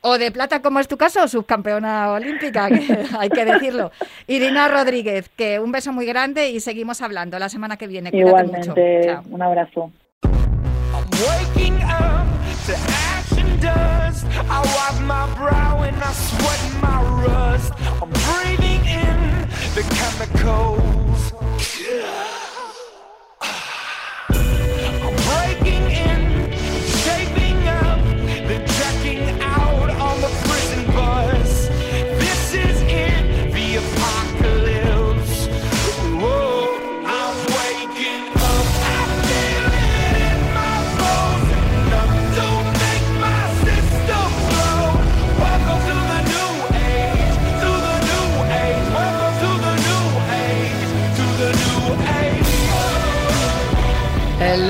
O 0.00 0.18
de 0.18 0.32
plata, 0.32 0.60
como 0.62 0.80
es 0.80 0.88
tu 0.88 0.96
caso, 0.96 1.28
subcampeona 1.28 2.10
olímpica, 2.10 2.64
hay 3.18 3.28
que 3.28 3.44
decirlo. 3.44 3.92
Irina 4.26 4.66
Rodríguez, 4.66 5.28
que 5.28 5.60
un 5.60 5.70
beso 5.70 5.92
muy 5.92 6.06
grande 6.06 6.50
y 6.50 6.58
seguimos 6.58 7.00
hablando 7.02 7.38
la 7.38 7.48
semana 7.48 7.76
que 7.76 7.86
viene. 7.86 8.10
Igualmente, 8.12 9.16
un 9.30 9.42
abrazo. 9.42 9.92
dust. 13.62 14.26
I 14.50 14.60
wipe 14.74 15.00
my 15.06 15.26
brow 15.36 15.82
and 15.82 15.96
I 15.96 16.12
sweat 16.12 16.62
my 16.82 17.00
rust. 17.24 17.72
I'm 18.02 18.10
breathing 18.26 18.84
in 18.84 19.48
the 19.76 19.84
chemicals. 19.98 21.32
Yeah. 21.80 22.41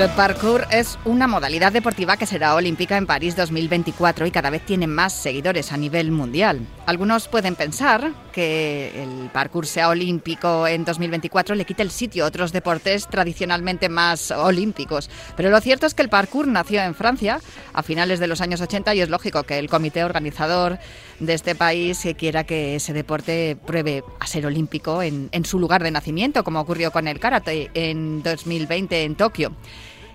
El 0.03 0.09
parkour 0.09 0.67
es 0.69 0.99
una 1.05 1.29
modalidad 1.29 1.71
deportiva 1.71 2.17
que 2.17 2.25
será 2.25 2.55
olímpica 2.55 2.97
en 2.97 3.05
París 3.05 3.37
2024 3.37 4.25
y 4.25 4.31
cada 4.31 4.49
vez 4.49 4.65
tiene 4.65 4.85
más 4.85 5.13
seguidores 5.13 5.71
a 5.71 5.77
nivel 5.77 6.11
mundial. 6.11 6.59
Algunos 6.85 7.29
pueden 7.29 7.55
pensar 7.55 8.11
que 8.33 9.01
el 9.01 9.29
parkour 9.31 9.65
sea 9.65 9.87
olímpico 9.87 10.67
en 10.67 10.83
2024 10.83 11.55
le 11.55 11.63
quite 11.63 11.83
el 11.83 11.89
sitio 11.89 12.25
a 12.25 12.27
otros 12.27 12.51
deportes 12.51 13.07
tradicionalmente 13.07 13.87
más 13.87 14.31
olímpicos. 14.31 15.09
Pero 15.37 15.49
lo 15.49 15.61
cierto 15.61 15.85
es 15.85 15.93
que 15.93 16.01
el 16.01 16.09
parkour 16.09 16.47
nació 16.49 16.81
en 16.81 16.95
Francia 16.95 17.39
a 17.71 17.81
finales 17.81 18.19
de 18.19 18.27
los 18.27 18.41
años 18.41 18.59
80 18.59 18.95
y 18.95 18.99
es 18.99 19.09
lógico 19.09 19.43
que 19.43 19.57
el 19.57 19.69
comité 19.69 20.03
organizador 20.03 20.79
de 21.21 21.33
este 21.33 21.55
país 21.55 22.05
quiera 22.17 22.43
que 22.43 22.75
ese 22.75 22.91
deporte 22.91 23.55
pruebe 23.65 24.03
a 24.19 24.27
ser 24.27 24.45
olímpico 24.45 25.01
en 25.01 25.45
su 25.45 25.59
lugar 25.59 25.81
de 25.81 25.91
nacimiento, 25.91 26.43
como 26.43 26.59
ocurrió 26.59 26.91
con 26.91 27.07
el 27.07 27.21
karate 27.21 27.71
en 27.73 28.21
2020 28.21 29.03
en 29.03 29.15
Tokio. 29.15 29.53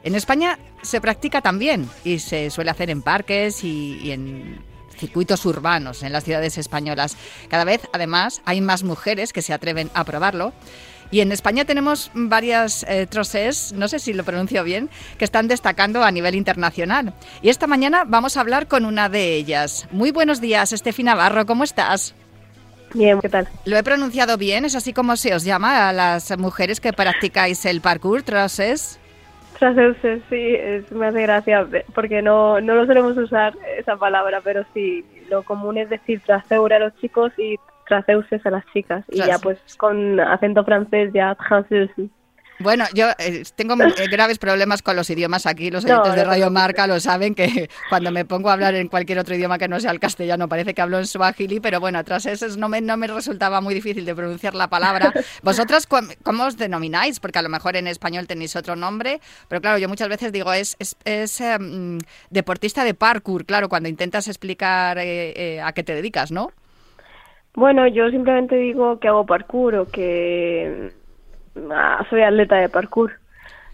En 0.09 0.15
España 0.15 0.59
se 0.81 1.03
practica 1.03 1.43
también 1.43 1.87
y 2.03 2.21
se 2.21 2.49
suele 2.49 2.71
hacer 2.71 2.89
en 2.89 3.03
parques 3.03 3.63
y, 3.63 4.11
en 4.11 4.65
circuitos 4.97 5.45
urbanos 5.45 6.03
en 6.03 6.15
las 6.15 6.25
ciudades 6.25 6.57
españolas. 6.57 7.19
Cada 7.51 7.65
vez, 7.65 7.83
además, 7.93 8.41
hay 8.47 8.63
más 8.63 8.85
mujeres 8.85 9.35
que 9.35 9.43
se 9.43 9.53
atreven 9.53 9.91
a 9.93 10.05
probarlo. 10.05 10.55
Y 11.11 11.21
en 11.21 11.31
España 11.31 11.67
tenemos 11.67 12.11
varias 12.15 12.87
eh, 12.89 13.07
no 13.75 13.87
sé 13.87 13.99
si 13.99 14.15
lo 14.15 14.25
pronuncio 14.25 14.65
bien, 14.65 14.89
que 15.19 15.27
están 15.27 15.47
destacando 15.47 16.03
a 16.03 16.11
nivel 16.11 16.37
internacional. 16.37 17.13
Y 17.43 17.51
esta 17.51 17.67
mañana 17.67 18.05
vamos 18.07 18.39
a 18.39 18.41
hablar 18.41 18.67
con 18.67 18.87
una 18.87 19.11
de 19.11 19.35
ellas. 19.35 19.89
Muy 19.91 20.11
buenos 20.11 20.41
días, 20.41 20.73
Estefi 20.73 21.03
Navarro, 21.03 21.45
¿cómo 21.45 21.65
estás? 21.65 22.15
Bien, 22.95 23.21
¿qué 23.21 23.29
tal? 23.29 23.47
¿Lo 23.67 23.77
he 23.77 23.83
pronunciado 23.83 24.39
bien? 24.39 24.65
¿Es 24.65 24.75
así 24.75 24.95
como 24.95 25.19
se 25.19 25.35
os 25.35 25.45
llama 25.45 25.91
a 25.91 25.93
las 25.93 26.39
mujeres 26.39 26.81
que 26.81 26.95
practicáis 26.95 27.67
el 27.67 27.83
parkour, 27.83 28.23
troses? 28.23 28.99
Traseuse, 29.59 30.23
sí, 30.31 30.95
me 30.95 31.07
hace 31.07 31.23
gracia 31.23 31.67
porque 31.95 32.23
no, 32.23 32.61
no 32.61 32.75
lo 32.75 32.87
solemos 32.87 33.17
usar 33.17 33.55
esa 33.77 33.97
palabra, 33.97 34.41
pero 34.43 34.65
sí, 34.73 35.05
lo 35.29 35.43
común 35.43 35.79
es 35.79 35.91
decir 35.91 36.21
traseure 36.25 36.77
a 36.77 36.79
los 36.79 36.95
chicos 36.97 37.33
y 37.39 37.57
traseuses 37.87 38.45
a 38.47 38.51
las 38.51 38.65
chicas. 38.73 39.05
Y 39.09 39.19
ya 39.19 39.39
pues 39.39 39.59
con 39.77 40.21
acento 40.21 40.65
francés 40.65 41.13
ya 41.13 41.35
traseuse. 41.35 42.09
Bueno, 42.61 42.85
yo 42.93 43.07
eh, 43.19 43.45
tengo 43.55 43.75
eh, 43.75 44.09
graves 44.11 44.39
problemas 44.39 44.83
con 44.83 44.97
los 44.97 45.09
idiomas 45.11 45.47
aquí. 45.47 45.71
Los 45.71 45.85
oyentes 45.85 46.15
de 46.15 46.25
Radio 46.25 46.51
Marca 46.51 46.87
lo 46.87 46.99
saben 46.99 47.35
que 47.35 47.71
cuando 47.89 48.11
me 48.11 48.25
pongo 48.25 48.51
a 48.51 48.55
hablar 48.55 48.75
en 48.75 48.89
cualquier 48.89 49.19
otro 49.21 49.37
idioma 49.37 49.59
que 49.59 49.69
no 49.69 49.79
sea 49.79 49.93
el 49.93 50.01
castellano 50.01 50.49
parece 50.49 50.75
que 50.75 50.83
hablo 50.83 50.99
en 50.99 51.07
suajili, 51.07 51.61
pero 51.61 51.79
bueno, 51.79 52.03
tras 52.03 52.27
eso 52.27 52.47
no 52.59 52.69
me, 52.69 52.81
no 52.81 52.97
me 52.97 53.07
resultaba 53.07 53.61
muy 53.61 53.75
difícil 53.75 54.05
de 54.05 54.15
pronunciar 54.15 54.55
la 54.55 54.69
palabra. 54.69 55.13
¿Vosotras 55.43 55.87
cómo 55.87 56.45
os 56.45 56.57
denomináis? 56.57 57.21
Porque 57.21 57.39
a 57.39 57.43
lo 57.43 57.49
mejor 57.49 57.77
en 57.77 57.87
español 57.87 58.27
tenéis 58.27 58.57
otro 58.57 58.75
nombre, 58.75 59.21
pero 59.49 59.61
claro, 59.61 59.79
yo 59.79 59.89
muchas 59.89 60.09
veces 60.09 60.33
digo 60.33 60.53
es, 60.53 60.77
es, 61.05 61.41
em, 61.41 61.99
deportista 62.31 62.83
de 62.83 62.95
parkour, 62.95 63.45
claro, 63.45 63.69
cuando 63.69 63.89
intentas 63.89 64.27
explicar 64.27 64.99
eh, 65.01 65.61
a 65.63 65.73
qué 65.73 65.85
te 65.85 65.95
dedicas, 65.95 66.33
¿no? 66.33 66.51
Bueno, 67.55 67.87
yo 67.89 68.09
simplemente 68.11 68.57
digo 68.57 68.99
que 69.01 69.09
hago 69.09 69.27
parkour 69.27 69.75
o 69.75 69.87
que 69.87 70.93
Ah, 71.71 72.05
soy 72.11 72.23
atleta 72.23 72.57
de 72.57 72.69
parkour, 72.69 73.13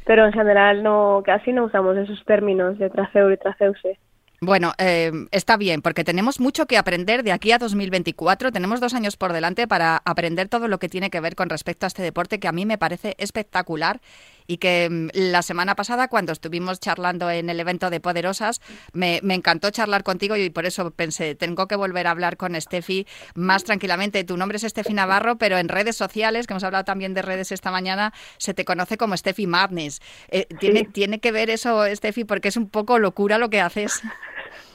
pero 0.04 0.26
en 0.26 0.32
general 0.32 0.82
no 0.82 1.22
casi 1.24 1.52
no 1.52 1.64
usamos 1.64 1.96
esos 1.96 2.24
términos 2.24 2.78
de 2.78 2.90
traseur 2.90 3.32
y 3.32 3.36
traceuse. 3.36 3.98
Bueno, 4.40 4.72
eh, 4.78 5.10
está 5.30 5.56
bien, 5.56 5.80
porque 5.80 6.04
tenemos 6.04 6.38
mucho 6.38 6.66
que 6.66 6.76
aprender 6.76 7.22
de 7.22 7.32
aquí 7.32 7.52
a 7.52 7.58
2024. 7.58 8.52
Tenemos 8.52 8.80
dos 8.80 8.92
años 8.92 9.16
por 9.16 9.32
delante 9.32 9.66
para 9.66 10.02
aprender 10.04 10.48
todo 10.48 10.68
lo 10.68 10.78
que 10.78 10.88
tiene 10.88 11.08
que 11.08 11.20
ver 11.20 11.34
con 11.34 11.48
respecto 11.48 11.86
a 11.86 11.88
este 11.88 12.02
deporte 12.02 12.40
que 12.40 12.48
a 12.48 12.52
mí 12.52 12.66
me 12.66 12.76
parece 12.76 13.14
espectacular 13.18 14.00
y 14.46 14.58
que 14.58 14.88
mm, 14.90 15.08
la 15.14 15.42
semana 15.42 15.74
pasada 15.74 16.08
cuando 16.08 16.32
estuvimos 16.32 16.80
charlando 16.80 17.30
en 17.30 17.50
el 17.50 17.60
evento 17.60 17.90
de 17.90 18.00
Poderosas 18.00 18.60
me, 18.92 19.20
encantó 19.28 19.70
charlar 19.70 20.04
contigo 20.04 20.36
y 20.36 20.50
por 20.50 20.66
eso 20.66 20.90
pensé, 20.90 21.34
tengo 21.34 21.66
que 21.66 21.76
volver 21.76 22.06
a 22.06 22.10
hablar 22.10 22.36
con 22.36 22.60
Steffi 22.60 23.06
más 23.34 23.64
tranquilamente. 23.64 24.24
Tu 24.24 24.36
nombre 24.36 24.56
es 24.56 24.62
Steffi 24.62 24.94
Navarro, 24.94 25.36
pero 25.36 25.58
en 25.58 25.68
redes 25.68 25.96
sociales, 25.96 26.46
que 26.46 26.52
hemos 26.52 26.64
hablado 26.64 26.84
también 26.84 27.14
de 27.14 27.22
redes 27.22 27.52
esta 27.52 27.70
mañana, 27.70 28.12
se 28.38 28.54
te 28.54 28.64
conoce 28.64 28.96
como 28.96 29.16
Steffi 29.16 29.46
Madness. 29.46 30.00
Eh, 30.28 30.46
¿tiene, 30.60 30.84
¿Tiene 30.84 31.20
que 31.20 31.32
ver 31.32 31.50
eso, 31.50 31.84
Steffi, 31.94 32.24
porque 32.24 32.48
es 32.48 32.56
un 32.56 32.68
poco 32.68 32.98
locura 32.98 33.38
lo 33.38 33.50
que 33.50 33.60
haces? 33.60 34.02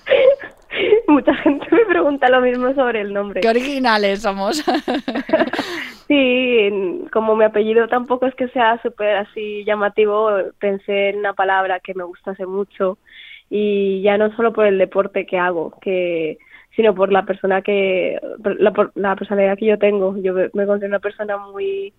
Mucha 1.19 1.33
gente 1.35 1.65
me 1.71 1.85
pregunta 1.85 2.29
lo 2.29 2.39
mismo 2.39 2.71
sobre 2.75 3.01
el 3.01 3.13
nombre. 3.13 3.41
Qué 3.41 3.49
originales 3.49 4.21
somos. 4.21 4.63
sí, 6.07 6.69
como 7.11 7.35
mi 7.35 7.45
apellido 7.45 7.87
tampoco 7.87 8.27
es 8.27 8.35
que 8.35 8.47
sea 8.49 8.79
súper 8.83 9.17
así 9.17 9.63
llamativo, 9.65 10.29
pensé 10.59 11.09
en 11.09 11.17
una 11.17 11.33
palabra 11.33 11.79
que 11.79 11.95
me 11.95 12.03
gustase 12.03 12.45
mucho 12.45 12.99
y 13.49 14.03
ya 14.03 14.19
no 14.19 14.35
solo 14.35 14.53
por 14.53 14.67
el 14.67 14.77
deporte 14.77 15.25
que 15.25 15.39
hago, 15.39 15.73
que 15.81 16.37
sino 16.75 16.93
por 16.93 17.11
la 17.11 17.25
persona 17.25 17.63
que 17.63 18.19
la, 18.59 18.91
la 18.93 19.15
personalidad 19.15 19.57
que 19.57 19.65
yo 19.65 19.79
tengo. 19.79 20.15
Yo 20.17 20.33
me 20.33 20.67
considero 20.67 20.89
una 20.89 20.99
persona 20.99 21.37
muy 21.37 21.91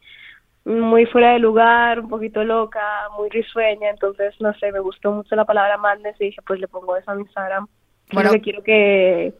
muy 0.64 1.06
fuera 1.06 1.32
de 1.32 1.40
lugar, 1.40 1.98
un 2.00 2.08
poquito 2.08 2.44
loca, 2.44 3.08
muy 3.16 3.28
risueña, 3.30 3.90
entonces 3.90 4.34
no 4.40 4.54
sé, 4.54 4.70
me 4.70 4.78
gustó 4.78 5.10
mucho 5.10 5.34
la 5.34 5.46
palabra 5.46 5.78
madness 5.78 6.20
y 6.20 6.26
dije, 6.26 6.42
pues 6.46 6.60
le 6.60 6.68
pongo 6.68 6.96
eso 6.96 7.10
a 7.10 7.14
mi 7.14 7.22
Instagram 7.22 7.66
bueno, 8.12 8.30
que 8.32 8.40
quiero 8.40 8.62
que 8.62 9.34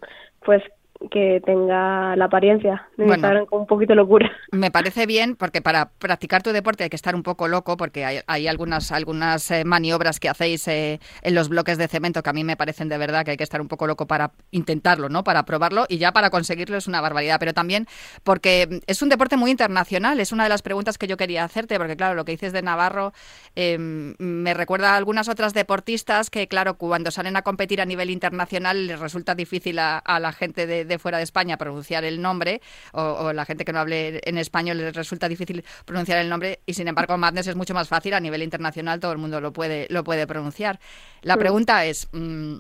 pues 0.45 0.63
que 1.09 1.41
tenga 1.47 2.15
la 2.15 2.27
apariencia 2.27 2.87
de 2.99 3.05
bueno, 3.05 3.47
con 3.47 3.61
un 3.63 3.67
poquito 3.67 3.93
de 3.93 3.97
locura. 3.97 4.31
Me 4.53 4.71
parece 4.71 5.07
bien 5.07 5.35
porque 5.35 5.63
para 5.63 5.91
practicar 5.99 6.43
tu 6.43 6.53
deporte 6.53 6.85
hay 6.85 6.91
que 6.91 6.97
estar 6.97 7.15
un 7.15 7.23
poco 7.23 7.49
loco 7.49 7.79
porque 7.79 8.05
hay, 8.05 8.19
hay 8.27 8.49
algunas 8.49 8.93
algunas 8.93 9.51
eh, 9.51 9.65
maniobras 9.65 10.21
que 10.21 10.29
hacéis 10.29 10.69
eh, 10.69 11.01
en 11.23 11.35
los 11.35 11.49
bloques 11.49 11.79
de 11.79 11.89
cemento 11.89 12.23
que 12.23 12.31
a 12.31 12.33
mí 12.35 12.45
me 12.45 12.57
parecen 12.57 12.91
de 12.91 12.99
verdad 12.99 13.25
que 13.25 13.31
hay 13.31 13.37
que 13.39 13.45
estar 13.45 13.63
un 13.63 13.69
poco 13.69 13.87
loco 13.87 14.07
para 14.07 14.33
intentarlo, 14.51 15.09
¿no? 15.09 15.25
Para 15.25 15.45
probarlo 15.45 15.87
y 15.89 15.97
ya 15.97 16.13
para 16.13 16.29
conseguirlo 16.29 16.77
es 16.77 16.87
una 16.87 17.01
barbaridad, 17.01 17.39
pero 17.41 17.55
también 17.55 17.87
porque 18.23 18.81
es 18.87 19.01
un 19.01 19.09
deporte 19.09 19.39
muy 19.39 19.51
internacional, 19.51 20.21
es 20.21 20.33
una 20.33 20.43
de 20.43 20.51
las 20.51 20.61
preguntas 20.61 20.99
que 20.99 21.07
yo 21.07 21.17
quería 21.17 21.45
hacerte 21.45 21.79
porque 21.79 21.97
claro, 21.97 22.15
lo 22.15 22.27
que 22.27 22.33
dices 22.33 22.53
de 22.53 22.61
Navarro 22.61 23.15
em, 23.57 24.15
me 24.19 24.53
recuerda 24.53 24.93
a 24.93 24.97
algunas 24.97 25.31
otras 25.31 25.55
deportistas 25.55 26.29
que 26.29 26.47
claro, 26.47 26.75
cuando 26.75 27.11
salen 27.11 27.37
a 27.37 27.43
competir 27.43 27.81
a 27.81 27.87
nivel 27.87 28.11
internacional 28.11 28.87
les 28.87 29.01
resulta 29.01 29.35
difícil 29.35 29.79
a 29.79 30.03
la 30.21 30.33
gente 30.33 30.67
de 30.67 30.90
de 30.91 30.99
fuera 30.99 31.17
de 31.17 31.25
España 31.25 31.57
pronunciar 31.57 32.05
el 32.05 32.21
nombre, 32.21 32.61
o, 32.93 33.33
la 33.33 33.47
gente 33.47 33.65
que 33.65 33.73
no 33.73 33.79
hable 33.79 34.21
en 34.25 34.37
español 34.37 34.77
les 34.77 34.95
resulta 34.95 35.29
difícil 35.29 35.65
pronunciar 35.87 36.19
el 36.19 36.29
nombre, 36.29 36.59
y 36.67 36.75
sin 36.75 36.89
embargo 36.89 37.17
Madness 37.17 37.47
es 37.47 37.57
mucho 37.57 37.73
más 37.73 37.89
fácil 37.89 38.13
a 38.13 38.21
nivel 38.21 38.43
internacional, 38.43 39.01
todo 39.01 39.13
el 39.13 39.19
mundo 39.19 39.41
lo 39.41 39.53
puede, 39.53 39.87
lo 39.89 40.05
puede 40.05 40.27
pronunciar. 40.27 40.79
La 41.23 41.37
pregunta 41.37 41.85
es, 41.87 42.09
mm, 42.13 42.57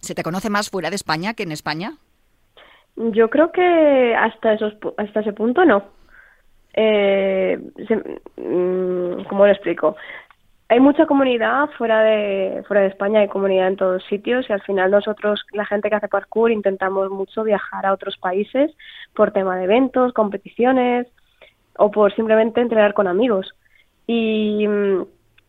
¿se 0.00 0.14
te 0.14 0.22
conoce 0.22 0.48
más 0.48 0.70
fuera 0.70 0.88
de 0.88 0.96
España 0.96 1.34
que 1.34 1.42
en 1.42 1.52
España? 1.52 1.98
Yo 2.96 3.28
creo 3.28 3.50
que 3.50 4.14
hasta, 4.14 4.54
esos, 4.54 4.74
hasta 4.96 5.20
ese 5.20 5.32
punto 5.32 5.64
no. 5.64 5.84
Eh, 6.74 7.58
mm, 8.36 9.24
¿Cómo 9.28 9.46
lo 9.46 9.52
explico? 9.52 9.96
Hay 10.68 10.80
mucha 10.80 11.06
comunidad 11.06 11.68
fuera 11.76 12.00
de 12.02 12.62
fuera 12.66 12.82
de 12.82 12.88
España, 12.88 13.20
hay 13.20 13.28
comunidad 13.28 13.68
en 13.68 13.76
todos 13.76 14.02
sitios 14.04 14.48
y 14.48 14.52
al 14.52 14.62
final 14.62 14.90
nosotros, 14.90 15.44
la 15.52 15.66
gente 15.66 15.90
que 15.90 15.96
hace 15.96 16.08
parkour, 16.08 16.50
intentamos 16.50 17.10
mucho 17.10 17.44
viajar 17.44 17.84
a 17.86 17.92
otros 17.92 18.16
países 18.16 18.72
por 19.14 19.32
tema 19.32 19.56
de 19.56 19.64
eventos, 19.64 20.12
competiciones 20.14 21.06
o 21.76 21.90
por 21.90 22.14
simplemente 22.14 22.60
entrenar 22.60 22.94
con 22.94 23.08
amigos. 23.08 23.54
Y, 24.06 24.66
mm, 24.66 25.02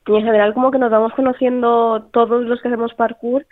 en 0.07 0.23
general 0.23 0.53
como 0.53 0.71
que 0.71 0.77
nos 0.79 0.91
vamos 0.91 1.13
conociendo 1.13 2.07
todos 2.11 2.43
los 2.43 2.61
que 2.61 2.67
hacemos 2.67 2.93
parkour, 2.93 3.45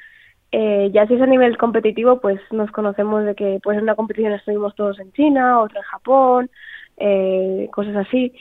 eh, 0.51 0.91
ya 0.93 1.07
si 1.07 1.15
es 1.15 1.21
a 1.21 1.25
nivel 1.25 1.57
competitivo, 1.57 2.19
pues 2.19 2.39
nos 2.51 2.71
conocemos 2.71 3.25
de 3.25 3.35
que 3.35 3.59
pues 3.63 3.77
en 3.77 3.83
una 3.83 3.95
competición 3.95 4.33
estuvimos 4.33 4.75
todos 4.75 4.99
en 4.99 5.11
China, 5.13 5.59
otra 5.61 5.79
en 5.79 5.85
Japón, 5.85 6.51
eh, 6.97 7.69
cosas 7.71 7.95
así. 7.95 8.33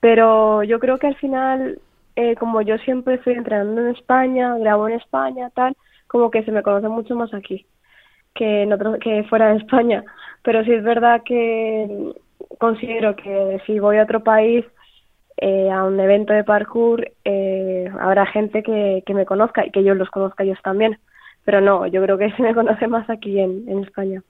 Pero 0.00 0.64
yo 0.64 0.80
creo 0.80 0.98
que 0.98 1.06
al 1.06 1.16
final 1.16 1.78
eh, 2.20 2.36
como 2.36 2.60
yo 2.62 2.76
siempre 2.78 3.14
estoy 3.14 3.34
entrenando 3.34 3.80
en 3.80 3.88
España, 3.88 4.56
grabo 4.58 4.88
en 4.88 4.94
España, 4.94 5.50
tal, 5.54 5.76
como 6.06 6.30
que 6.30 6.44
se 6.44 6.52
me 6.52 6.62
conoce 6.62 6.88
mucho 6.88 7.14
más 7.16 7.32
aquí 7.32 7.66
que 8.34 8.62
en 8.62 8.72
otro, 8.72 8.98
que 8.98 9.24
fuera 9.24 9.52
de 9.52 9.58
España. 9.58 10.04
Pero 10.42 10.64
sí 10.64 10.72
es 10.72 10.82
verdad 10.82 11.22
que 11.24 12.12
considero 12.58 13.16
que 13.16 13.60
si 13.66 13.78
voy 13.78 13.98
a 13.98 14.04
otro 14.04 14.22
país 14.22 14.64
eh, 15.36 15.70
a 15.70 15.84
un 15.84 15.98
evento 15.98 16.32
de 16.32 16.44
parkour, 16.44 17.10
eh, 17.24 17.90
habrá 18.00 18.26
gente 18.26 18.62
que, 18.62 19.02
que 19.06 19.14
me 19.14 19.26
conozca 19.26 19.64
y 19.66 19.70
que 19.70 19.82
yo 19.82 19.94
los 19.94 20.10
conozca 20.10 20.44
ellos 20.44 20.58
también. 20.62 20.98
Pero 21.44 21.60
no, 21.60 21.86
yo 21.86 22.02
creo 22.02 22.18
que 22.18 22.30
se 22.36 22.42
me 22.42 22.54
conoce 22.54 22.86
más 22.86 23.08
aquí 23.10 23.38
en, 23.38 23.68
en 23.68 23.84
España. 23.84 24.22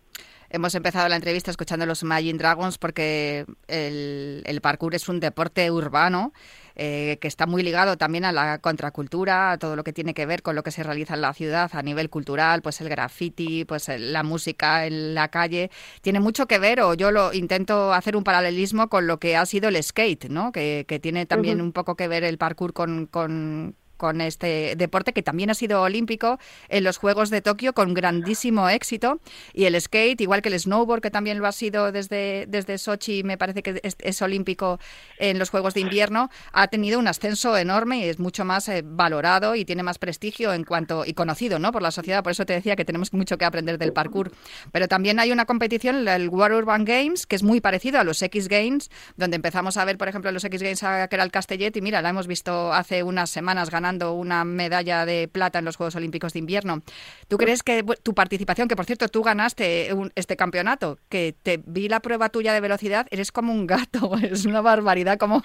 Hemos 0.52 0.74
empezado 0.74 1.08
la 1.08 1.14
entrevista 1.14 1.52
escuchando 1.52 1.86
los 1.86 2.02
Imagine 2.02 2.36
Dragons 2.36 2.76
porque 2.76 3.44
el, 3.68 4.42
el 4.44 4.60
parkour 4.60 4.96
es 4.96 5.08
un 5.08 5.20
deporte 5.20 5.70
urbano 5.70 6.32
eh, 6.82 7.18
que 7.20 7.28
está 7.28 7.46
muy 7.46 7.62
ligado 7.62 7.98
también 7.98 8.24
a 8.24 8.32
la 8.32 8.56
contracultura, 8.56 9.50
a 9.52 9.58
todo 9.58 9.76
lo 9.76 9.84
que 9.84 9.92
tiene 9.92 10.14
que 10.14 10.24
ver 10.24 10.40
con 10.40 10.56
lo 10.56 10.62
que 10.62 10.70
se 10.70 10.82
realiza 10.82 11.12
en 11.12 11.20
la 11.20 11.34
ciudad 11.34 11.70
a 11.74 11.82
nivel 11.82 12.08
cultural, 12.08 12.62
pues 12.62 12.80
el 12.80 12.88
graffiti, 12.88 13.66
pues 13.66 13.90
la 13.98 14.22
música 14.22 14.86
en 14.86 15.14
la 15.14 15.28
calle, 15.28 15.70
tiene 16.00 16.20
mucho 16.20 16.46
que 16.46 16.58
ver, 16.58 16.80
o 16.80 16.94
yo 16.94 17.10
lo 17.10 17.34
intento 17.34 17.92
hacer 17.92 18.16
un 18.16 18.24
paralelismo 18.24 18.88
con 18.88 19.06
lo 19.06 19.20
que 19.20 19.36
ha 19.36 19.44
sido 19.44 19.68
el 19.68 19.82
skate, 19.82 20.30
¿no? 20.30 20.52
Que, 20.52 20.86
tiene 21.02 21.26
también 21.26 21.60
un 21.60 21.72
poco 21.72 21.96
que 21.96 22.08
ver 22.08 22.24
el 22.24 22.38
parkour 22.38 22.72
con, 22.72 23.04
con 23.04 23.76
con 24.00 24.22
este 24.22 24.76
deporte 24.76 25.12
que 25.12 25.22
también 25.22 25.50
ha 25.50 25.54
sido 25.54 25.82
olímpico 25.82 26.38
en 26.70 26.84
los 26.84 26.96
Juegos 26.96 27.28
de 27.28 27.42
Tokio 27.42 27.74
con 27.74 27.92
grandísimo 27.92 28.70
éxito 28.70 29.20
y 29.52 29.66
el 29.66 29.78
skate, 29.78 30.22
igual 30.22 30.40
que 30.40 30.48
el 30.48 30.58
snowboard 30.58 31.02
que 31.02 31.10
también 31.10 31.38
lo 31.38 31.46
ha 31.46 31.52
sido 31.52 31.92
desde, 31.92 32.46
desde 32.48 32.78
Sochi, 32.78 33.22
me 33.24 33.36
parece 33.36 33.62
que 33.62 33.80
es, 33.82 34.22
olímpico 34.22 34.80
en 35.18 35.38
los 35.38 35.50
Juegos 35.50 35.74
de 35.74 35.80
Invierno, 35.80 36.30
ha 36.52 36.68
tenido 36.68 36.98
un 36.98 37.08
ascenso 37.08 37.58
enorme 37.58 37.98
y 37.98 38.04
es 38.04 38.18
mucho 38.18 38.46
más 38.46 38.68
eh, 38.70 38.82
valorado 38.82 39.54
y 39.54 39.66
tiene 39.66 39.82
más 39.82 39.98
prestigio 39.98 40.54
en 40.54 40.64
cuanto 40.64 41.04
y 41.04 41.12
conocido 41.12 41.58
¿no? 41.58 41.72
por 41.72 41.82
la 41.82 41.90
sociedad. 41.90 42.22
Por 42.22 42.32
eso 42.32 42.46
te 42.46 42.54
decía 42.54 42.74
que 42.76 42.86
tenemos 42.86 43.12
mucho 43.12 43.36
que 43.36 43.44
aprender 43.44 43.76
del 43.76 43.92
parkour. 43.92 44.32
Pero 44.72 44.88
también 44.88 45.20
hay 45.20 45.30
una 45.30 45.44
competición, 45.44 46.08
el 46.08 46.30
World 46.30 46.56
Urban 46.56 46.86
Games, 46.86 47.26
que 47.26 47.36
es 47.36 47.42
muy 47.42 47.60
parecido 47.60 48.00
a 48.00 48.04
los 48.04 48.22
X 48.22 48.48
Games, 48.48 48.90
donde 49.18 49.36
empezamos 49.36 49.76
a 49.76 49.84
ver, 49.84 49.98
por 49.98 50.08
ejemplo, 50.08 50.32
los 50.32 50.44
X 50.44 50.62
Games 50.62 50.80
que 50.80 51.14
era 51.16 51.24
el 51.24 51.30
Castellet 51.30 51.76
y 51.76 51.82
mira, 51.82 52.00
la 52.00 52.08
hemos 52.08 52.26
visto 52.26 52.72
hace 52.72 53.02
unas 53.02 53.28
semanas 53.28 53.70
ganando 53.90 54.12
una 54.12 54.44
medalla 54.44 55.04
de 55.04 55.26
plata 55.26 55.58
en 55.58 55.64
los 55.64 55.76
Juegos 55.76 55.96
Olímpicos 55.96 56.32
de 56.32 56.38
Invierno. 56.38 56.82
¿Tú 57.28 57.38
crees 57.38 57.62
que 57.62 57.82
tu 58.02 58.14
participación, 58.14 58.68
que 58.68 58.76
por 58.76 58.84
cierto 58.84 59.08
tú 59.08 59.22
ganaste 59.22 59.92
este 60.14 60.36
campeonato, 60.36 60.98
que 61.08 61.34
te 61.42 61.60
vi 61.66 61.88
la 61.88 62.00
prueba 62.00 62.28
tuya 62.28 62.52
de 62.52 62.60
velocidad, 62.60 63.08
eres 63.10 63.32
como 63.32 63.52
un 63.52 63.66
gato, 63.66 64.12
es 64.22 64.46
una 64.46 64.60
barbaridad 64.60 65.18
como 65.18 65.42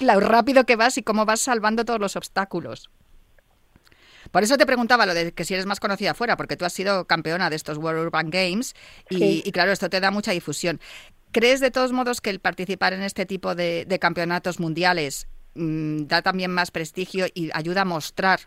lo 0.00 0.20
rápido 0.20 0.64
que 0.64 0.76
vas 0.76 0.96
y 0.96 1.02
cómo 1.02 1.26
vas 1.26 1.40
salvando 1.40 1.84
todos 1.84 2.00
los 2.00 2.16
obstáculos? 2.16 2.88
Por 4.30 4.42
eso 4.42 4.56
te 4.56 4.66
preguntaba 4.66 5.06
lo 5.06 5.14
de 5.14 5.32
que 5.32 5.44
si 5.44 5.54
eres 5.54 5.66
más 5.66 5.78
conocida 5.78 6.12
afuera, 6.12 6.36
porque 6.36 6.56
tú 6.56 6.64
has 6.64 6.72
sido 6.72 7.04
campeona 7.04 7.50
de 7.50 7.56
estos 7.56 7.78
World 7.78 8.06
Urban 8.06 8.30
Games 8.30 8.74
y, 9.08 9.52
claro, 9.52 9.70
esto 9.70 9.88
te 9.88 10.00
da 10.00 10.10
mucha 10.10 10.32
difusión. 10.32 10.80
¿Crees 11.30 11.60
de 11.60 11.70
todos 11.70 11.92
modos 11.92 12.20
que 12.20 12.30
el 12.30 12.40
participar 12.40 12.92
en 12.92 13.02
este 13.02 13.24
tipo 13.24 13.54
de 13.54 13.98
campeonatos 14.00 14.58
mundiales 14.58 15.28
Mm, 15.56 16.06
da 16.06 16.22
también 16.22 16.50
más 16.50 16.70
prestigio 16.70 17.26
y 17.34 17.50
ayuda 17.54 17.82
a 17.82 17.84
mostrar 17.86 18.40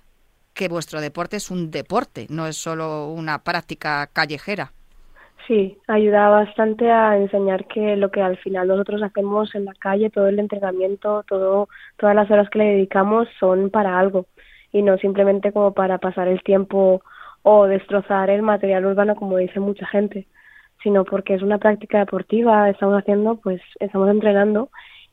que 0.54 0.68
vuestro 0.68 1.02
deporte 1.02 1.38
es 1.38 1.50
un 1.50 1.72
deporte, 1.72 2.28
no 2.30 2.46
es 2.46 2.56
solo 2.56 3.08
una 3.08 3.44
práctica 3.44 4.08
callejera. 4.14 4.72
Sí, 5.48 5.78
ayuda 5.88 6.30
bastante 6.30 6.92
a 6.92 7.18
enseñar 7.18 7.66
que 7.66 7.96
lo 7.96 8.12
que 8.12 8.22
al 8.22 8.38
final 8.38 8.68
nosotros 8.68 9.02
hacemos 9.02 9.56
en 9.56 9.66
la 9.66 9.74
calle, 9.74 10.12
todo 10.12 10.28
el 10.28 10.38
entrenamiento, 10.38 11.24
todo, 11.28 11.70
todas 11.98 12.16
las 12.16 12.30
horas 12.30 12.50
que 12.52 12.60
le 12.60 12.66
dedicamos 12.66 13.28
son 13.40 13.72
para 13.72 13.98
algo 13.98 14.28
y 14.72 14.84
no 14.84 14.98
simplemente 14.98 15.52
como 15.52 15.74
para 15.74 15.98
pasar 15.98 16.28
el 16.28 16.44
tiempo 16.44 17.02
o 17.42 17.66
destrozar 17.66 18.30
el 18.30 18.44
material 18.44 18.86
urbano 18.86 19.16
como 19.16 19.38
dice 19.38 19.60
mucha 19.60 19.88
gente, 19.88 20.28
sino 20.84 21.04
porque 21.04 21.34
es 21.34 21.42
una 21.42 21.58
práctica 21.58 21.98
deportiva, 22.00 22.70
estamos 22.70 23.00
haciendo, 23.00 23.38
pues 23.38 23.62
estamos 23.80 24.10
entrenando 24.12 24.70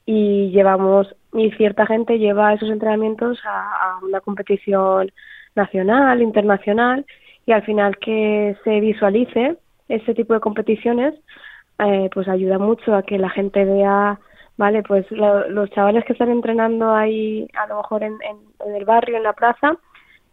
y 0.07 0.51
llevamos 0.51 1.15
y 1.33 1.51
cierta 1.53 1.85
gente 1.85 2.19
lleva 2.19 2.55
esos 2.55 2.71
entrenamientos 2.71 3.39
a, 3.45 3.99
una 4.03 4.21
competición 4.21 5.11
nacional, 5.57 6.23
internacional 6.23 7.05
y 7.45 7.53
al 7.53 7.65
final 7.65 7.99
que 7.99 8.57
se 8.63 8.81
visualice 8.81 9.57
ese 9.89 10.15
tipo 10.15 10.33
de 10.33 10.41
competiciones 10.41 11.15
eh, 11.81 12.09
pues 12.15 12.29
ayuda 12.29 12.59
mucho 12.59 12.95
a 12.95 13.03
que 13.03 13.19
la 13.19 13.31
gente 13.31 13.65
vea 13.65 14.19
vale 14.57 14.83
pues 14.83 15.05
los 15.11 15.71
chavales 15.71 16.05
que 16.05 16.13
están 16.13 16.31
entrenando 16.31 16.95
ahí 16.95 17.49
a 17.55 17.67
lo 17.67 17.79
mejor 17.79 18.05
en, 18.05 18.17
en, 18.23 18.75
el 18.75 18.85
barrio 18.85 19.17
en 19.17 19.25
la 19.25 19.33
plaza 19.33 19.77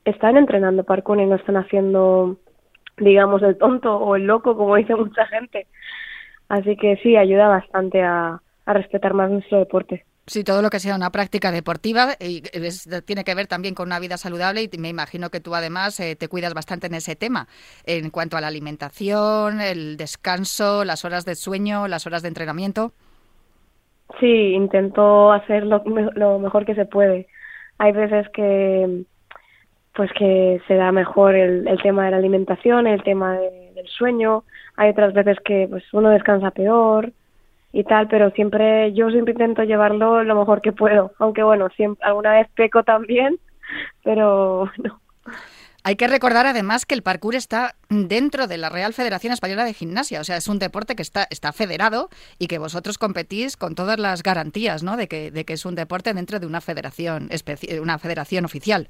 están 0.06 0.38
entrenando 0.38 0.84
parkour 0.84 1.20
y 1.20 1.26
no 1.26 1.36
están 1.36 1.58
haciendo 1.58 2.38
digamos 2.98 3.42
el 3.42 3.58
tonto 3.58 3.98
o 3.98 4.16
el 4.16 4.26
loco 4.26 4.56
como 4.56 4.76
dice 4.76 4.96
mucha 4.96 5.26
gente. 5.26 5.68
Así 6.50 6.76
que 6.76 6.98
sí 6.98 7.16
ayuda 7.16 7.48
bastante 7.48 8.04
a, 8.04 8.42
a 8.66 8.74
respetar 8.74 9.14
más 9.14 9.30
nuestro 9.30 9.60
deporte. 9.60 10.06
Sí, 10.26 10.46
todo 10.46 10.62
lo 10.62 10.70
que 10.70 10.80
sea 10.80 10.96
una 10.96 11.10
práctica 11.10 11.52
deportiva 11.52 12.14
y 12.18 12.44
tiene 13.06 13.26
que 13.26 13.36
ver 13.36 13.48
también 13.48 13.76
con 13.76 13.88
una 13.88 14.00
vida 14.00 14.16
saludable 14.16 14.62
y 14.62 14.78
me 14.78 14.88
imagino 14.88 15.30
que 15.30 15.42
tú 15.42 15.54
además 15.54 16.00
eh, 16.00 16.16
te 16.16 16.30
cuidas 16.30 16.54
bastante 16.54 16.88
en 16.88 16.94
ese 16.94 17.18
tema, 17.18 17.48
en 17.86 18.10
cuanto 18.10 18.38
a 18.38 18.42
la 18.42 18.48
alimentación, 18.48 19.60
el 19.60 19.98
descanso, 19.98 20.86
las 20.86 21.04
horas 21.04 21.26
de 21.26 21.36
sueño, 21.36 21.90
las 21.90 22.08
horas 22.08 22.22
de 22.22 22.30
entrenamiento. 22.30 22.94
Sí, 24.22 24.54
intento 24.54 25.34
hacer 25.34 25.66
lo, 25.66 26.40
mejor 26.40 26.66
que 26.66 26.76
se 26.76 26.86
puede. 26.86 27.28
Hay 27.78 27.92
veces 27.92 28.30
que 28.30 29.04
pues 29.94 30.10
que 30.18 30.62
se 30.68 30.76
da 30.76 30.92
mejor 30.92 31.36
el, 31.36 31.66
tema 31.84 32.06
de 32.06 32.12
la 32.12 32.18
alimentación, 32.18 32.88
el 32.88 33.04
tema 33.04 33.34
del 33.34 33.88
sueño. 33.88 34.46
Hay 34.78 34.90
otras 34.90 35.14
veces 35.14 35.38
que 35.44 35.68
pues 35.70 35.84
uno 35.94 36.10
descansa 36.10 36.52
peor 36.52 37.12
y 37.74 37.84
tal, 37.84 38.08
pero 38.08 38.30
siempre 38.32 38.94
yo 38.94 39.10
siempre 39.10 39.34
intento 39.34 39.64
llevarlo 39.64 40.24
lo 40.24 40.36
mejor 40.36 40.62
que 40.62 40.72
puedo, 40.72 41.12
aunque 41.18 41.42
bueno, 41.42 41.70
siempre 41.76 42.06
alguna 42.08 42.34
vez 42.34 42.48
peco 42.56 42.84
también, 42.84 43.40
pero 44.04 44.72
no. 44.78 45.02
Hay 45.86 45.98
que 45.98 46.08
recordar 46.08 46.46
además 46.46 46.86
que 46.86 46.96
el 46.96 47.02
parkour 47.02 47.36
está 47.36 47.76
dentro 47.90 48.48
de 48.48 48.58
la 48.58 48.70
Real 48.70 48.94
Federación 48.94 49.34
Española 49.34 49.66
de 49.66 49.74
Gimnasia, 49.74 50.22
o 50.22 50.24
sea, 50.24 50.38
es 50.38 50.48
un 50.48 50.60
deporte 50.60 50.96
que 50.96 51.02
está, 51.02 51.28
está 51.30 51.52
federado 51.52 52.10
y 52.40 52.48
que 52.48 52.60
vosotros 52.60 52.98
competís 52.98 53.58
con 53.58 53.76
todas 53.76 54.00
las 54.00 54.24
garantías, 54.24 54.84
¿no? 54.84 54.96
De 54.96 55.08
que, 55.08 55.32
de 55.32 55.44
que 55.44 55.54
es 55.54 55.66
un 55.66 55.76
deporte 55.76 56.14
dentro 56.14 56.40
de 56.40 56.46
una 56.46 56.62
federación, 56.62 57.28
una 57.82 57.98
federación 57.98 58.46
oficial. 58.46 58.88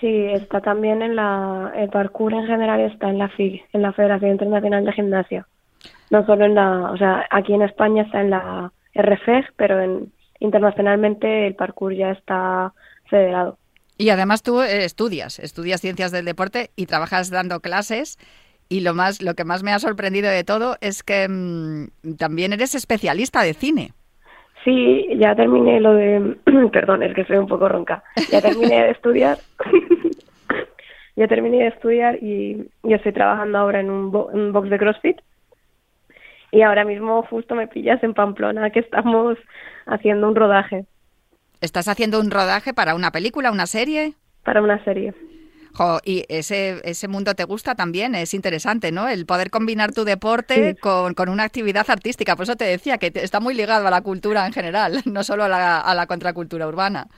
Sí, 0.00 0.26
está 0.26 0.60
también 0.60 1.00
en 1.00 1.16
la, 1.16 1.72
el 1.74 1.88
parkour 1.88 2.34
en 2.34 2.46
general 2.46 2.80
está 2.80 3.08
en 3.08 3.18
la 3.18 3.30
FIG, 3.30 3.64
en 3.72 3.82
la 3.82 3.94
Federación 3.94 4.32
Internacional 4.32 4.84
de 4.84 4.92
Gimnasia 4.92 5.46
no 6.10 6.24
solo 6.26 6.44
en 6.44 6.54
la, 6.54 6.90
o 6.92 6.96
sea, 6.96 7.26
aquí 7.30 7.52
en 7.52 7.62
España 7.62 8.02
está 8.02 8.20
en 8.20 8.30
la 8.30 8.72
RFEG, 8.94 9.52
pero 9.56 9.80
en, 9.80 10.12
internacionalmente 10.40 11.46
el 11.46 11.54
parkour 11.54 11.94
ya 11.94 12.10
está 12.10 12.72
federado. 13.08 13.58
Y 13.98 14.10
además 14.10 14.42
tú 14.42 14.60
eh, 14.60 14.84
estudias, 14.84 15.38
estudias 15.38 15.80
ciencias 15.80 16.12
del 16.12 16.24
deporte 16.24 16.70
y 16.76 16.86
trabajas 16.86 17.30
dando 17.30 17.60
clases. 17.60 18.18
Y 18.68 18.80
lo 18.80 18.94
más, 18.94 19.22
lo 19.22 19.34
que 19.34 19.44
más 19.44 19.62
me 19.62 19.72
ha 19.72 19.78
sorprendido 19.78 20.28
de 20.28 20.44
todo 20.44 20.76
es 20.80 21.02
que 21.02 21.28
mm, 21.28 22.16
también 22.18 22.52
eres 22.52 22.74
especialista 22.74 23.42
de 23.42 23.54
cine. 23.54 23.92
Sí, 24.64 25.06
ya 25.18 25.34
terminé 25.36 25.80
lo 25.80 25.94
de, 25.94 26.36
perdón, 26.72 27.02
es 27.04 27.14
que 27.14 27.24
soy 27.24 27.36
un 27.36 27.46
poco 27.46 27.68
ronca. 27.68 28.02
Ya 28.30 28.42
terminé 28.42 28.84
de 28.84 28.90
estudiar. 28.90 29.38
ya 31.16 31.28
terminé 31.28 31.58
de 31.58 31.68
estudiar 31.68 32.16
y 32.22 32.68
yo 32.82 32.96
estoy 32.96 33.12
trabajando 33.12 33.58
ahora 33.58 33.80
en 33.80 33.90
un, 33.90 34.14
un 34.14 34.52
box 34.52 34.68
de 34.68 34.78
CrossFit 34.78 35.20
y 36.52 36.62
ahora 36.62 36.84
mismo 36.84 37.22
justo 37.24 37.54
me 37.54 37.68
pillas 37.68 38.02
en 38.02 38.14
Pamplona 38.14 38.70
que 38.70 38.80
estamos 38.80 39.38
haciendo 39.86 40.28
un 40.28 40.36
rodaje. 40.36 40.86
¿Estás 41.60 41.88
haciendo 41.88 42.20
un 42.20 42.30
rodaje 42.30 42.74
para 42.74 42.94
una 42.94 43.10
película, 43.10 43.50
una 43.50 43.66
serie? 43.66 44.14
Para 44.44 44.62
una 44.62 44.82
serie. 44.84 45.14
y 46.04 46.24
ese, 46.28 46.80
ese 46.84 47.08
mundo 47.08 47.34
te 47.34 47.44
gusta 47.44 47.74
también, 47.74 48.14
es 48.14 48.34
interesante, 48.34 48.92
¿no? 48.92 49.08
El 49.08 49.26
poder 49.26 49.50
combinar 49.50 49.92
tu 49.92 50.04
deporte 50.04 50.76
con, 50.76 51.14
con, 51.14 51.28
una 51.28 51.44
actividad 51.44 51.88
artística. 51.88 52.36
Por 52.36 52.44
eso 52.44 52.56
te 52.56 52.64
decía 52.64 52.98
que 52.98 53.10
está 53.14 53.40
muy 53.40 53.54
ligado 53.54 53.86
a 53.86 53.90
la 53.90 54.02
cultura 54.02 54.46
en 54.46 54.52
general, 54.52 55.02
no 55.06 55.24
solo 55.24 55.44
a 55.44 55.48
la, 55.48 55.80
a 55.80 55.94
la 55.94 56.06
contracultura 56.06 56.66
urbana. 56.66 57.08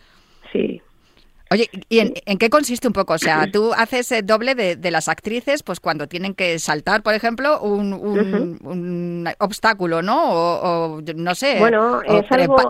Oye, 1.51 1.69
¿y 1.89 2.01
en, 2.01 2.39
qué 2.39 2.51
consiste 2.51 2.87
un 2.87 2.93
poco? 2.93 3.15
O 3.15 3.19
sea, 3.19 3.51
tú 3.51 3.73
haces 3.73 4.13
el 4.13 4.27
doble 4.27 4.55
de, 4.55 4.91
las 4.91 5.09
actrices, 5.09 5.63
pues 5.63 5.81
cuando 5.81 6.07
tienen 6.07 6.35
que 6.35 6.59
saltar, 6.59 7.03
por 7.03 7.15
ejemplo, 7.15 7.61
un, 7.61 9.29
obstáculo, 9.39 10.03
¿no? 10.03 10.33
O, 10.33 11.01
no 11.17 11.35
sé, 11.35 11.59
bueno, 11.59 12.01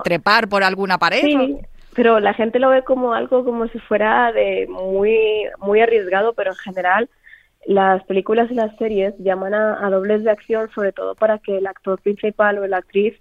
trepar 0.05 0.49
por 0.49 0.63
alguna 0.63 0.99
pared. 0.99 1.23
Sí, 1.23 1.59
pero 1.95 2.21
la 2.21 2.35
gente 2.35 2.61
lo 2.61 2.71
ve 2.71 2.85
como 2.85 3.15
algo 3.15 3.45
como 3.45 3.67
si 3.69 3.79
fuera 3.81 4.31
de 4.33 4.67
muy, 4.69 5.19
muy 5.59 5.81
arriesgado, 5.81 6.33
pero 6.35 6.51
en 6.51 6.57
general 6.57 7.11
las 7.67 8.05
películas 8.05 8.51
y 8.51 8.55
las 8.55 8.75
series 8.77 9.15
llaman 9.19 9.55
a, 9.55 9.85
a 9.85 9.91
dobles 9.91 10.23
de 10.23 10.31
acción, 10.31 10.71
sobre 10.75 10.93
todo 10.93 11.17
para 11.17 11.39
que 11.39 11.59
el 11.59 11.67
actor 11.67 12.01
principal 12.01 12.59
o 12.59 12.67
la 12.67 12.79
actriz 12.79 13.21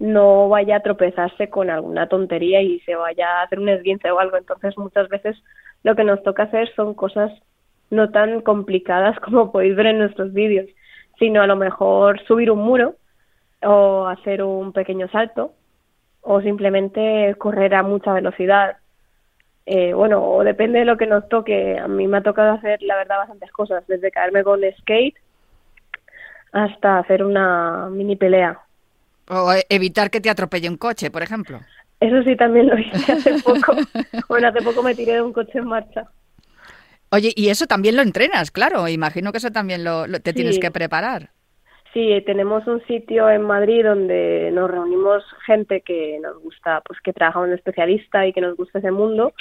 no 0.00 0.48
vaya 0.48 0.76
a 0.76 0.80
tropezarse 0.80 1.50
con 1.50 1.68
alguna 1.70 2.08
tontería 2.08 2.62
y 2.62 2.80
se 2.80 2.96
vaya 2.96 3.28
a 3.28 3.42
hacer 3.42 3.60
un 3.60 3.68
esguince 3.68 4.10
o 4.10 4.18
algo. 4.18 4.38
Entonces, 4.38 4.76
muchas 4.78 5.08
veces 5.08 5.36
lo 5.84 5.94
que 5.94 6.04
nos 6.04 6.22
toca 6.22 6.44
hacer 6.44 6.74
son 6.74 6.94
cosas 6.94 7.30
no 7.90 8.10
tan 8.10 8.40
complicadas 8.40 9.20
como 9.24 9.52
podéis 9.52 9.76
ver 9.76 9.86
en 9.86 9.98
nuestros 9.98 10.32
vídeos, 10.32 10.66
sino 11.18 11.42
a 11.42 11.46
lo 11.46 11.54
mejor 11.54 12.20
subir 12.24 12.50
un 12.50 12.60
muro 12.60 12.96
o 13.62 14.06
hacer 14.06 14.42
un 14.42 14.72
pequeño 14.72 15.06
salto 15.08 15.52
o 16.22 16.40
simplemente 16.40 17.34
correr 17.38 17.74
a 17.74 17.82
mucha 17.82 18.14
velocidad. 18.14 18.78
Eh, 19.66 19.92
bueno, 19.92 20.24
o 20.24 20.42
depende 20.42 20.78
de 20.78 20.86
lo 20.86 20.96
que 20.96 21.06
nos 21.06 21.28
toque. 21.28 21.78
A 21.78 21.88
mí 21.88 22.08
me 22.08 22.18
ha 22.18 22.22
tocado 22.22 22.52
hacer, 22.52 22.82
la 22.82 22.96
verdad, 22.96 23.18
bastantes 23.18 23.52
cosas, 23.52 23.86
desde 23.86 24.10
caerme 24.10 24.42
con 24.44 24.60
skate 24.78 25.16
hasta 26.52 26.98
hacer 26.98 27.22
una 27.22 27.88
mini 27.90 28.16
pelea 28.16 28.60
o 29.30 29.52
evitar 29.68 30.10
que 30.10 30.20
te 30.20 30.28
atropelle 30.28 30.68
un 30.68 30.76
coche, 30.76 31.10
por 31.10 31.22
ejemplo. 31.22 31.60
Eso 32.00 32.22
sí, 32.22 32.34
también 32.34 32.68
lo 32.68 32.78
hice 32.78 33.12
hace 33.12 33.34
poco. 33.44 33.76
bueno, 34.28 34.48
hace 34.48 34.62
poco 34.62 34.82
me 34.82 34.94
tiré 34.94 35.14
de 35.14 35.22
un 35.22 35.32
coche 35.32 35.58
en 35.58 35.66
marcha. 35.66 36.08
Oye, 37.12 37.32
y 37.34 37.48
eso 37.48 37.66
también 37.66 37.96
lo 37.96 38.02
entrenas, 38.02 38.50
claro. 38.50 38.88
Imagino 38.88 39.32
que 39.32 39.38
eso 39.38 39.50
también 39.50 39.84
lo, 39.84 40.06
te 40.20 40.32
tienes 40.32 40.58
que 40.58 40.70
preparar. 40.70 41.30
Sí, 41.92 42.22
tenemos 42.24 42.66
un 42.68 42.80
sitio 42.86 43.28
en 43.28 43.42
Madrid 43.42 43.84
donde 43.84 44.50
nos 44.52 44.70
reunimos 44.70 45.24
gente 45.44 45.80
que 45.80 46.20
nos 46.22 46.40
gusta, 46.40 46.82
pues 46.86 47.00
que 47.00 47.12
trabaja 47.12 47.40
un 47.40 47.52
especialista 47.52 48.26
y 48.26 48.32
que 48.32 48.40
nos 48.40 48.56
gusta 48.56 48.78
ese 48.78 48.92
mundo. 48.92 49.32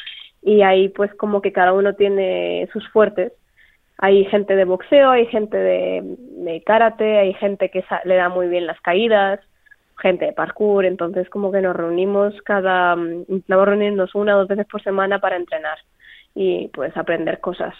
Y 0.41 0.63
ahí 0.63 0.89
pues 0.89 1.13
como 1.13 1.41
que 1.41 1.51
cada 1.51 1.73
uno 1.73 1.93
tiene 1.93 2.67
sus 2.73 2.87
fuertes. 2.89 3.33
Hay 3.99 4.25
gente 4.25 4.55
de 4.55 4.65
boxeo, 4.65 5.11
hay 5.11 5.27
gente 5.27 5.57
de, 5.57 6.01
de 6.03 6.63
karate, 6.63 7.19
hay 7.19 7.33
gente 7.35 7.69
que 7.69 7.83
le 8.05 8.15
da 8.15 8.29
muy 8.29 8.47
bien 8.47 8.65
las 8.65 8.79
caídas, 8.81 9.41
gente 9.99 10.25
de 10.25 10.33
parkour, 10.33 10.85
entonces 10.85 11.29
como 11.29 11.51
que 11.51 11.61
nos 11.61 11.75
reunimos 11.75 12.33
cada, 12.43 12.95
intentamos 12.95 13.65
mm, 13.67 13.69
reunirnos 13.69 14.15
una 14.15 14.35
o 14.35 14.39
dos 14.39 14.47
veces 14.47 14.65
por 14.65 14.81
semana 14.83 15.19
para 15.19 15.37
entrenar 15.37 15.77
y 16.35 16.69
pues 16.69 16.95
aprender 16.97 17.39
cosas. 17.39 17.75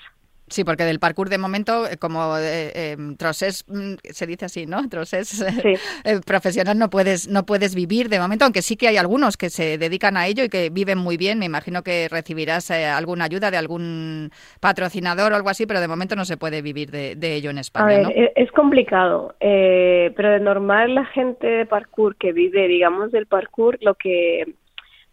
Sí, 0.50 0.64
porque 0.64 0.84
del 0.84 1.00
parkour 1.00 1.30
de 1.30 1.38
momento, 1.38 1.86
eh, 1.88 1.98
como 1.98 2.38
eh, 2.38 2.72
eh, 2.74 2.98
mm, 2.98 3.94
se 4.04 4.28
dice 4.28 4.46
así, 4.46 4.66
¿no? 4.66 4.88
Trocés 4.90 5.42
eh, 6.04 6.20
profesional 6.26 6.78
no 6.78 6.90
puedes, 6.90 7.28
no 7.28 7.46
puedes 7.46 7.76
vivir 7.76 8.10
de 8.10 8.20
momento, 8.20 8.46
aunque 8.46 8.62
sí 8.62 8.76
que 8.76 8.88
hay 8.88 8.98
algunos 8.98 9.38
que 9.38 9.50
se 9.50 9.78
dedican 9.78 10.18
a 10.18 10.28
ello 10.28 10.44
y 10.44 10.50
que 10.50 10.70
viven 10.70 10.98
muy 10.98 11.18
bien. 11.18 11.40
Me 11.40 11.46
imagino 11.46 11.84
que 11.84 12.08
recibirás 12.10 12.72
alguna 12.72 13.26
ayuda 13.26 13.52
de 13.52 13.58
algún 13.58 14.32
patrocinador 14.60 15.32
o 15.32 15.36
algo 15.36 15.50
así, 15.50 15.66
pero 15.66 15.82
de 15.82 15.88
momento 15.88 16.16
no 16.16 16.26
se 16.26 16.38
puede 16.38 16.62
vivir 16.62 16.90
de, 16.90 17.36
ello 17.36 17.52
en 17.52 17.60
España. 17.60 18.08
A 18.08 18.10
ver, 18.10 18.34
es 18.36 18.52
complicado, 18.52 19.36
pero 19.40 20.32
de 20.32 20.40
normal 20.40 20.96
la 20.96 21.06
gente 21.06 21.46
de 21.46 21.66
parkour 21.66 22.16
que 22.16 22.34
vive, 22.34 22.68
digamos, 22.68 23.12
del 23.12 23.28
parkour, 23.28 23.78
lo 23.82 23.94
que 23.94 24.56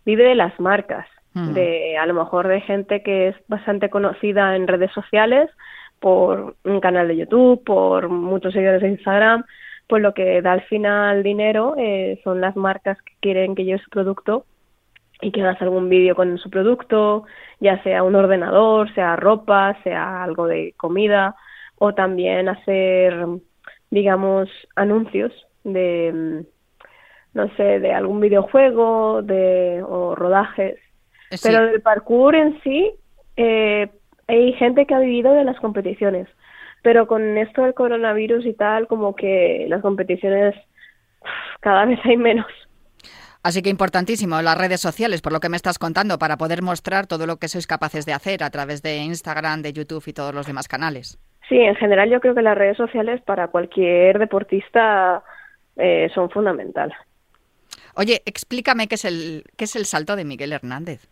vive 0.04 0.24
de 0.24 0.34
las 0.34 0.58
marcas 0.58 1.06
de 1.36 1.98
a 1.98 2.06
lo 2.06 2.14
mejor 2.14 2.48
de 2.48 2.62
gente 2.62 3.02
que 3.02 3.28
es 3.28 3.36
bastante 3.46 3.90
conocida 3.90 4.56
en 4.56 4.66
redes 4.66 4.90
sociales, 4.92 5.50
por 6.00 6.56
un 6.64 6.80
canal 6.80 7.08
de 7.08 7.16
YouTube, 7.16 7.62
por 7.64 8.08
muchos 8.08 8.52
seguidores 8.52 8.82
de 8.82 8.88
Instagram, 8.88 9.44
pues 9.86 10.02
lo 10.02 10.14
que 10.14 10.42
da 10.42 10.52
al 10.52 10.62
final 10.62 11.22
dinero 11.22 11.74
eh, 11.78 12.20
son 12.24 12.40
las 12.40 12.56
marcas 12.56 13.00
que 13.02 13.14
quieren 13.20 13.54
que 13.54 13.64
lleve 13.64 13.80
su 13.80 13.90
producto 13.90 14.44
y 15.20 15.30
que 15.30 15.42
hagas 15.42 15.60
algún 15.62 15.88
vídeo 15.88 16.14
con 16.14 16.38
su 16.38 16.50
producto, 16.50 17.24
ya 17.60 17.82
sea 17.82 18.02
un 18.02 18.14
ordenador, 18.14 18.92
sea 18.94 19.16
ropa, 19.16 19.76
sea 19.82 20.22
algo 20.22 20.46
de 20.46 20.74
comida, 20.76 21.36
o 21.78 21.94
también 21.94 22.48
hacer, 22.48 23.26
digamos, 23.90 24.48
anuncios 24.74 25.32
de, 25.64 26.44
no 27.32 27.48
sé, 27.56 27.80
de 27.80 27.92
algún 27.92 28.20
videojuego, 28.20 29.22
de, 29.22 29.82
o 29.86 30.14
rodajes 30.14 30.78
pero 31.42 31.66
del 31.66 31.82
parkour 31.82 32.34
en 32.34 32.60
sí, 32.62 32.92
eh, 33.36 33.88
hay 34.28 34.52
gente 34.54 34.86
que 34.86 34.94
ha 34.94 34.98
vivido 34.98 35.32
de 35.32 35.44
las 35.44 35.58
competiciones, 35.60 36.28
pero 36.82 37.06
con 37.06 37.38
esto 37.38 37.62
del 37.62 37.74
coronavirus 37.74 38.44
y 38.46 38.54
tal, 38.54 38.86
como 38.86 39.14
que 39.14 39.66
las 39.68 39.82
competiciones 39.82 40.54
cada 41.60 41.84
vez 41.84 41.98
hay 42.04 42.16
menos. 42.16 42.46
Así 43.42 43.62
que 43.62 43.70
importantísimo 43.70 44.42
las 44.42 44.58
redes 44.58 44.80
sociales, 44.80 45.22
por 45.22 45.32
lo 45.32 45.38
que 45.38 45.48
me 45.48 45.56
estás 45.56 45.78
contando, 45.78 46.18
para 46.18 46.36
poder 46.36 46.62
mostrar 46.62 47.06
todo 47.06 47.26
lo 47.26 47.36
que 47.36 47.46
sois 47.46 47.68
capaces 47.68 48.04
de 48.04 48.12
hacer 48.12 48.42
a 48.42 48.50
través 48.50 48.82
de 48.82 48.96
Instagram, 48.96 49.62
de 49.62 49.72
YouTube 49.72 50.02
y 50.06 50.12
todos 50.12 50.34
los 50.34 50.46
demás 50.46 50.66
canales. 50.66 51.18
Sí, 51.48 51.56
en 51.56 51.76
general 51.76 52.10
yo 52.10 52.20
creo 52.20 52.34
que 52.34 52.42
las 52.42 52.58
redes 52.58 52.76
sociales 52.76 53.22
para 53.22 53.46
cualquier 53.48 54.18
deportista 54.18 55.22
eh, 55.76 56.10
son 56.12 56.28
fundamentales. 56.30 56.96
Oye, 57.94 58.20
explícame 58.26 58.88
qué 58.88 58.96
es 58.96 59.04
el 59.04 59.44
qué 59.56 59.64
es 59.64 59.76
el 59.76 59.84
salto 59.86 60.16
de 60.16 60.24
Miguel 60.24 60.52
Hernández 60.52 61.08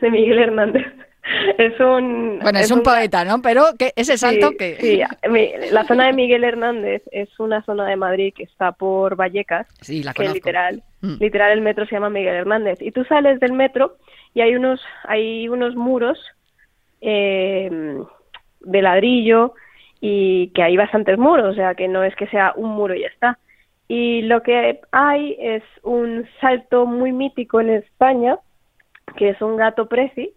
de 0.00 0.10
Miguel 0.10 0.38
Hernández. 0.38 0.86
es 1.58 1.78
un... 1.80 2.38
Bueno, 2.40 2.58
es, 2.58 2.70
un, 2.70 2.82
poeta, 2.82 3.24
¿no? 3.24 3.40
Pero 3.42 3.64
que 3.78 3.92
ese 3.96 4.18
salto 4.18 4.52
que... 4.58 4.76
Sí, 4.76 5.02
la 5.70 5.84
zona 5.84 6.06
de 6.06 6.12
Miguel 6.12 6.44
Hernández 6.44 7.02
es 7.10 7.28
una 7.40 7.62
zona 7.62 7.86
de 7.86 7.96
Madrid 7.96 8.32
que 8.36 8.44
está 8.44 8.72
por 8.72 9.16
Vallecas. 9.16 9.66
Sí, 9.80 10.02
la 10.02 10.12
que 10.12 10.28
literal, 10.28 10.82
mm. 11.00 11.14
literal 11.20 11.52
el 11.52 11.60
metro 11.60 11.86
se 11.86 11.92
llama 11.94 12.10
Miguel 12.10 12.34
Hernández. 12.34 12.80
Y 12.80 12.90
tú 12.90 13.04
sales 13.04 13.40
del 13.40 13.52
metro 13.52 13.96
y 14.34 14.40
hay 14.40 14.54
unos, 14.54 14.80
hay 15.04 15.48
unos 15.48 15.74
muros 15.76 16.18
eh, 17.00 17.70
de 18.60 18.82
ladrillo 18.82 19.54
y 20.00 20.48
que 20.48 20.62
hay 20.62 20.76
bastantes 20.76 21.18
muros, 21.18 21.52
o 21.52 21.54
sea 21.54 21.74
que 21.74 21.88
no 21.88 22.04
es 22.04 22.14
que 22.16 22.26
sea 22.26 22.52
un 22.56 22.70
muro 22.70 22.94
y 22.94 23.02
ya 23.02 23.08
está. 23.08 23.38
Y 23.88 24.22
lo 24.22 24.42
que 24.42 24.80
hay 24.92 25.36
es 25.38 25.62
un 25.82 26.26
salto 26.40 26.86
muy 26.86 27.12
mítico 27.12 27.60
en 27.60 27.70
España, 27.70 28.38
que 29.16 29.30
es 29.30 29.40
un 29.40 29.56
gato 29.56 29.88
preci, 29.88 30.32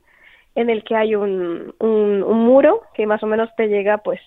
en 0.55 0.69
el 0.69 0.83
que 0.83 0.95
hay 0.95 1.15
un, 1.15 1.75
un, 1.79 2.19
muro 2.39 2.81
que 2.95 3.05
más 3.05 3.21
o 3.21 3.27
menos 3.27 3.49
te 3.55 3.67
llega 3.67 3.99
pues 3.99 4.19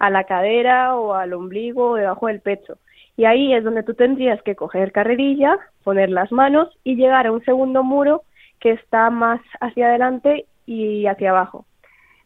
a 0.00 0.10
la 0.10 0.24
cadera 0.24 0.96
o 0.96 1.14
al 1.14 1.32
ombligo 1.32 1.90
o 1.90 1.94
debajo 1.94 2.26
del 2.26 2.40
pecho. 2.40 2.78
Y 3.16 3.24
ahí 3.24 3.54
es 3.54 3.62
donde 3.62 3.82
tú 3.82 3.94
tendrías 3.94 4.42
que 4.42 4.56
coger 4.56 4.90
carrerilla, 4.90 5.58
poner 5.84 6.10
las 6.10 6.32
manos 6.32 6.76
y 6.82 6.96
llegar 6.96 7.26
a 7.26 7.32
un 7.32 7.44
segundo 7.44 7.84
muro 7.84 8.22
que 8.58 8.72
está 8.72 9.10
más 9.10 9.40
hacia 9.60 9.86
adelante 9.86 10.46
y 10.66 11.06
hacia 11.06 11.30
abajo. 11.30 11.66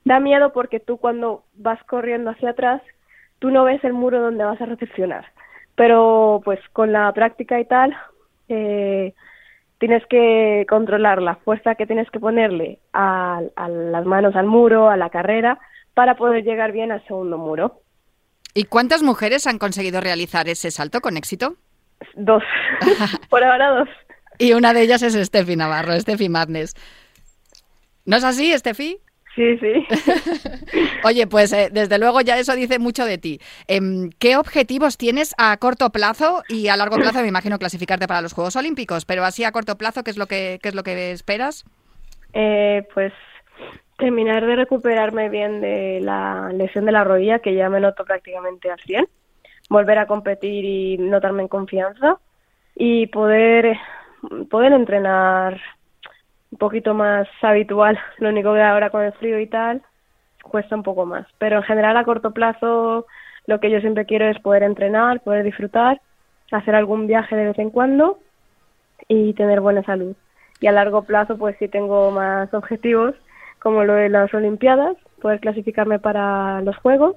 Da 0.04 0.20
miedo 0.20 0.52
porque 0.52 0.80
tú 0.80 0.98
cuando 0.98 1.44
vas 1.54 1.82
corriendo 1.84 2.30
hacia 2.30 2.50
atrás, 2.50 2.80
tú 3.38 3.50
no 3.50 3.64
ves 3.64 3.82
el 3.84 3.92
muro 3.92 4.20
donde 4.20 4.44
vas 4.44 4.60
a 4.60 4.66
recepcionar. 4.66 5.26
Pero 5.74 6.40
pues 6.44 6.60
con 6.72 6.92
la 6.92 7.12
práctica 7.12 7.60
y 7.60 7.64
tal, 7.64 7.96
eh, 8.48 9.14
tienes 9.84 10.02
que 10.08 10.64
controlar 10.66 11.20
la 11.20 11.34
fuerza 11.36 11.74
que 11.74 11.86
tienes 11.86 12.10
que 12.10 12.18
ponerle 12.18 12.78
a, 12.94 13.42
las 13.68 14.06
manos 14.06 14.34
al 14.34 14.46
muro, 14.46 14.88
a 14.88 14.96
la 14.96 15.10
carrera, 15.10 15.58
para 15.92 16.16
poder 16.16 16.42
llegar 16.42 16.72
bien 16.72 16.90
al 16.90 17.06
segundo 17.06 17.36
muro. 17.36 17.82
¿Y 18.54 18.64
cuántas 18.64 19.02
mujeres 19.02 19.46
han 19.46 19.58
conseguido 19.58 20.00
realizar 20.00 20.48
ese 20.48 20.70
salto 20.70 21.02
con 21.02 21.18
éxito? 21.18 21.56
Dos. 22.14 22.42
Por 23.28 23.44
ahora 23.44 23.72
dos. 23.72 23.88
Y 24.38 24.54
una 24.54 24.72
de 24.72 24.80
ellas 24.80 25.02
es 25.02 25.12
Steffi 25.26 25.54
Navarro, 25.54 25.92
Steffi 26.00 26.30
Madness. 26.30 26.72
¿No 28.06 28.16
es 28.16 28.24
así, 28.24 28.56
Steffi? 28.56 29.00
Sí, 29.34 29.58
sí. 29.58 29.86
Oye, 31.04 31.26
pues 31.26 31.52
eh, 31.52 31.68
desde 31.72 31.98
luego 31.98 32.20
ya 32.20 32.38
eso 32.38 32.54
dice 32.54 32.78
mucho 32.78 33.04
de 33.04 33.18
ti. 33.18 33.40
Em, 33.66 34.10
¿Qué 34.18 34.36
objetivos 34.36 34.96
tienes 34.96 35.34
a 35.38 35.56
corto 35.56 35.90
plazo 35.90 36.42
y 36.48 36.68
a 36.68 36.76
largo 36.76 36.96
plazo? 36.96 37.20
Me 37.20 37.28
imagino 37.28 37.58
clasificarte 37.58 38.06
para 38.06 38.20
los 38.20 38.32
Juegos 38.32 38.54
Olímpicos, 38.56 39.04
pero 39.04 39.24
así 39.24 39.42
a 39.42 39.52
corto 39.52 39.76
plazo, 39.76 40.04
¿qué 40.04 40.10
es 40.10 40.16
lo 40.16 40.26
que, 40.26 40.60
qué 40.62 40.68
es 40.68 40.74
lo 40.74 40.84
que 40.84 41.10
esperas? 41.10 41.64
Eh, 42.32 42.86
pues 42.94 43.12
terminar 43.98 44.44
de 44.46 44.56
recuperarme 44.56 45.28
bien 45.28 45.60
de 45.60 46.00
la 46.00 46.50
lesión 46.52 46.84
de 46.84 46.92
la 46.92 47.04
rodilla, 47.04 47.40
que 47.40 47.54
ya 47.54 47.68
me 47.68 47.80
noto 47.80 48.04
prácticamente 48.04 48.70
al 48.70 48.80
100, 48.80 49.06
volver 49.68 49.98
a 49.98 50.06
competir 50.06 50.64
y 50.64 50.98
notarme 50.98 51.42
en 51.42 51.48
confianza 51.48 52.18
y 52.74 53.06
poder, 53.08 53.76
poder 54.50 54.72
entrenar 54.72 55.60
un 56.54 56.58
poquito 56.58 56.94
más 56.94 57.26
habitual. 57.42 57.98
Lo 58.18 58.28
único 58.28 58.54
que 58.54 58.62
ahora 58.62 58.90
con 58.90 59.02
el 59.02 59.12
frío 59.14 59.40
y 59.40 59.46
tal 59.48 59.82
cuesta 60.42 60.76
un 60.76 60.84
poco 60.84 61.04
más. 61.04 61.26
Pero 61.38 61.56
en 61.56 61.62
general 61.64 61.96
a 61.96 62.04
corto 62.04 62.30
plazo 62.30 63.06
lo 63.46 63.60
que 63.60 63.70
yo 63.70 63.80
siempre 63.80 64.06
quiero 64.06 64.26
es 64.26 64.38
poder 64.38 64.62
entrenar, 64.62 65.20
poder 65.20 65.42
disfrutar, 65.42 66.00
hacer 66.52 66.74
algún 66.74 67.06
viaje 67.06 67.34
de 67.34 67.46
vez 67.46 67.58
en 67.58 67.70
cuando 67.70 68.18
y 69.08 69.32
tener 69.34 69.60
buena 69.60 69.82
salud. 69.82 70.14
Y 70.60 70.66
a 70.68 70.72
largo 70.72 71.02
plazo 71.02 71.36
pues 71.36 71.56
sí 71.58 71.66
tengo 71.66 72.10
más 72.10 72.52
objetivos 72.54 73.14
como 73.58 73.82
lo 73.84 73.94
de 73.94 74.10
las 74.10 74.32
Olimpiadas, 74.32 74.96
poder 75.20 75.40
clasificarme 75.40 75.98
para 75.98 76.60
los 76.60 76.76
Juegos 76.76 77.16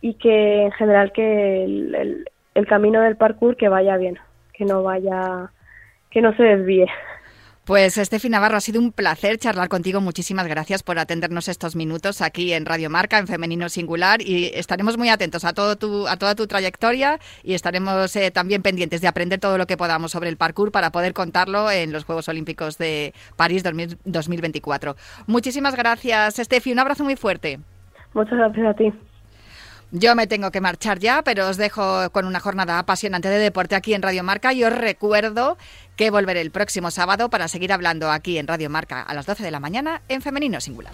y 0.00 0.14
que 0.14 0.64
en 0.64 0.72
general 0.72 1.12
que 1.12 1.64
el, 1.64 2.26
el 2.54 2.66
camino 2.66 3.00
del 3.00 3.16
parkour 3.16 3.56
que 3.56 3.68
vaya 3.68 3.96
bien, 3.96 4.18
que 4.52 4.64
no 4.64 4.82
vaya, 4.82 5.50
que 6.10 6.20
no 6.20 6.34
se 6.36 6.42
desvíe. 6.42 6.86
Pues 7.70 7.98
Estefi 7.98 8.28
Navarro, 8.28 8.56
ha 8.56 8.60
sido 8.60 8.80
un 8.80 8.90
placer 8.90 9.38
charlar 9.38 9.68
contigo. 9.68 10.00
Muchísimas 10.00 10.48
gracias 10.48 10.82
por 10.82 10.98
atendernos 10.98 11.46
estos 11.46 11.76
minutos 11.76 12.20
aquí 12.20 12.52
en 12.52 12.66
Radio 12.66 12.90
Marca, 12.90 13.16
en 13.16 13.28
Femenino 13.28 13.68
Singular, 13.68 14.22
y 14.22 14.50
estaremos 14.54 14.98
muy 14.98 15.08
atentos 15.08 15.44
a, 15.44 15.52
todo 15.52 15.76
tu, 15.76 16.08
a 16.08 16.16
toda 16.16 16.34
tu 16.34 16.48
trayectoria 16.48 17.20
y 17.44 17.54
estaremos 17.54 18.16
eh, 18.16 18.32
también 18.32 18.62
pendientes 18.62 19.00
de 19.02 19.06
aprender 19.06 19.38
todo 19.38 19.56
lo 19.56 19.68
que 19.68 19.76
podamos 19.76 20.10
sobre 20.10 20.30
el 20.30 20.36
parkour 20.36 20.72
para 20.72 20.90
poder 20.90 21.12
contarlo 21.12 21.70
en 21.70 21.92
los 21.92 22.02
Juegos 22.02 22.28
Olímpicos 22.28 22.76
de 22.76 23.14
París 23.36 23.62
2024. 23.62 24.96
Muchísimas 25.28 25.76
gracias, 25.76 26.40
Estefi. 26.40 26.72
Un 26.72 26.80
abrazo 26.80 27.04
muy 27.04 27.14
fuerte. 27.14 27.60
Muchas 28.14 28.36
gracias 28.36 28.66
a 28.66 28.74
ti. 28.74 28.92
Yo 29.92 30.14
me 30.14 30.28
tengo 30.28 30.52
que 30.52 30.60
marchar 30.60 31.00
ya, 31.00 31.22
pero 31.22 31.48
os 31.48 31.56
dejo 31.56 32.10
con 32.10 32.24
una 32.24 32.38
jornada 32.38 32.78
apasionante 32.78 33.28
de 33.28 33.38
deporte 33.38 33.74
aquí 33.74 33.92
en 33.92 34.02
Radio 34.02 34.22
Marca 34.22 34.52
y 34.52 34.62
os 34.62 34.72
recuerdo 34.72 35.58
que 35.96 36.10
volveré 36.10 36.42
el 36.42 36.52
próximo 36.52 36.92
sábado 36.92 37.28
para 37.28 37.48
seguir 37.48 37.72
hablando 37.72 38.10
aquí 38.10 38.38
en 38.38 38.46
Radio 38.46 38.70
Marca 38.70 39.02
a 39.02 39.14
las 39.14 39.26
12 39.26 39.42
de 39.42 39.50
la 39.50 39.58
mañana 39.58 40.02
en 40.08 40.22
Femenino 40.22 40.60
Singular. 40.60 40.92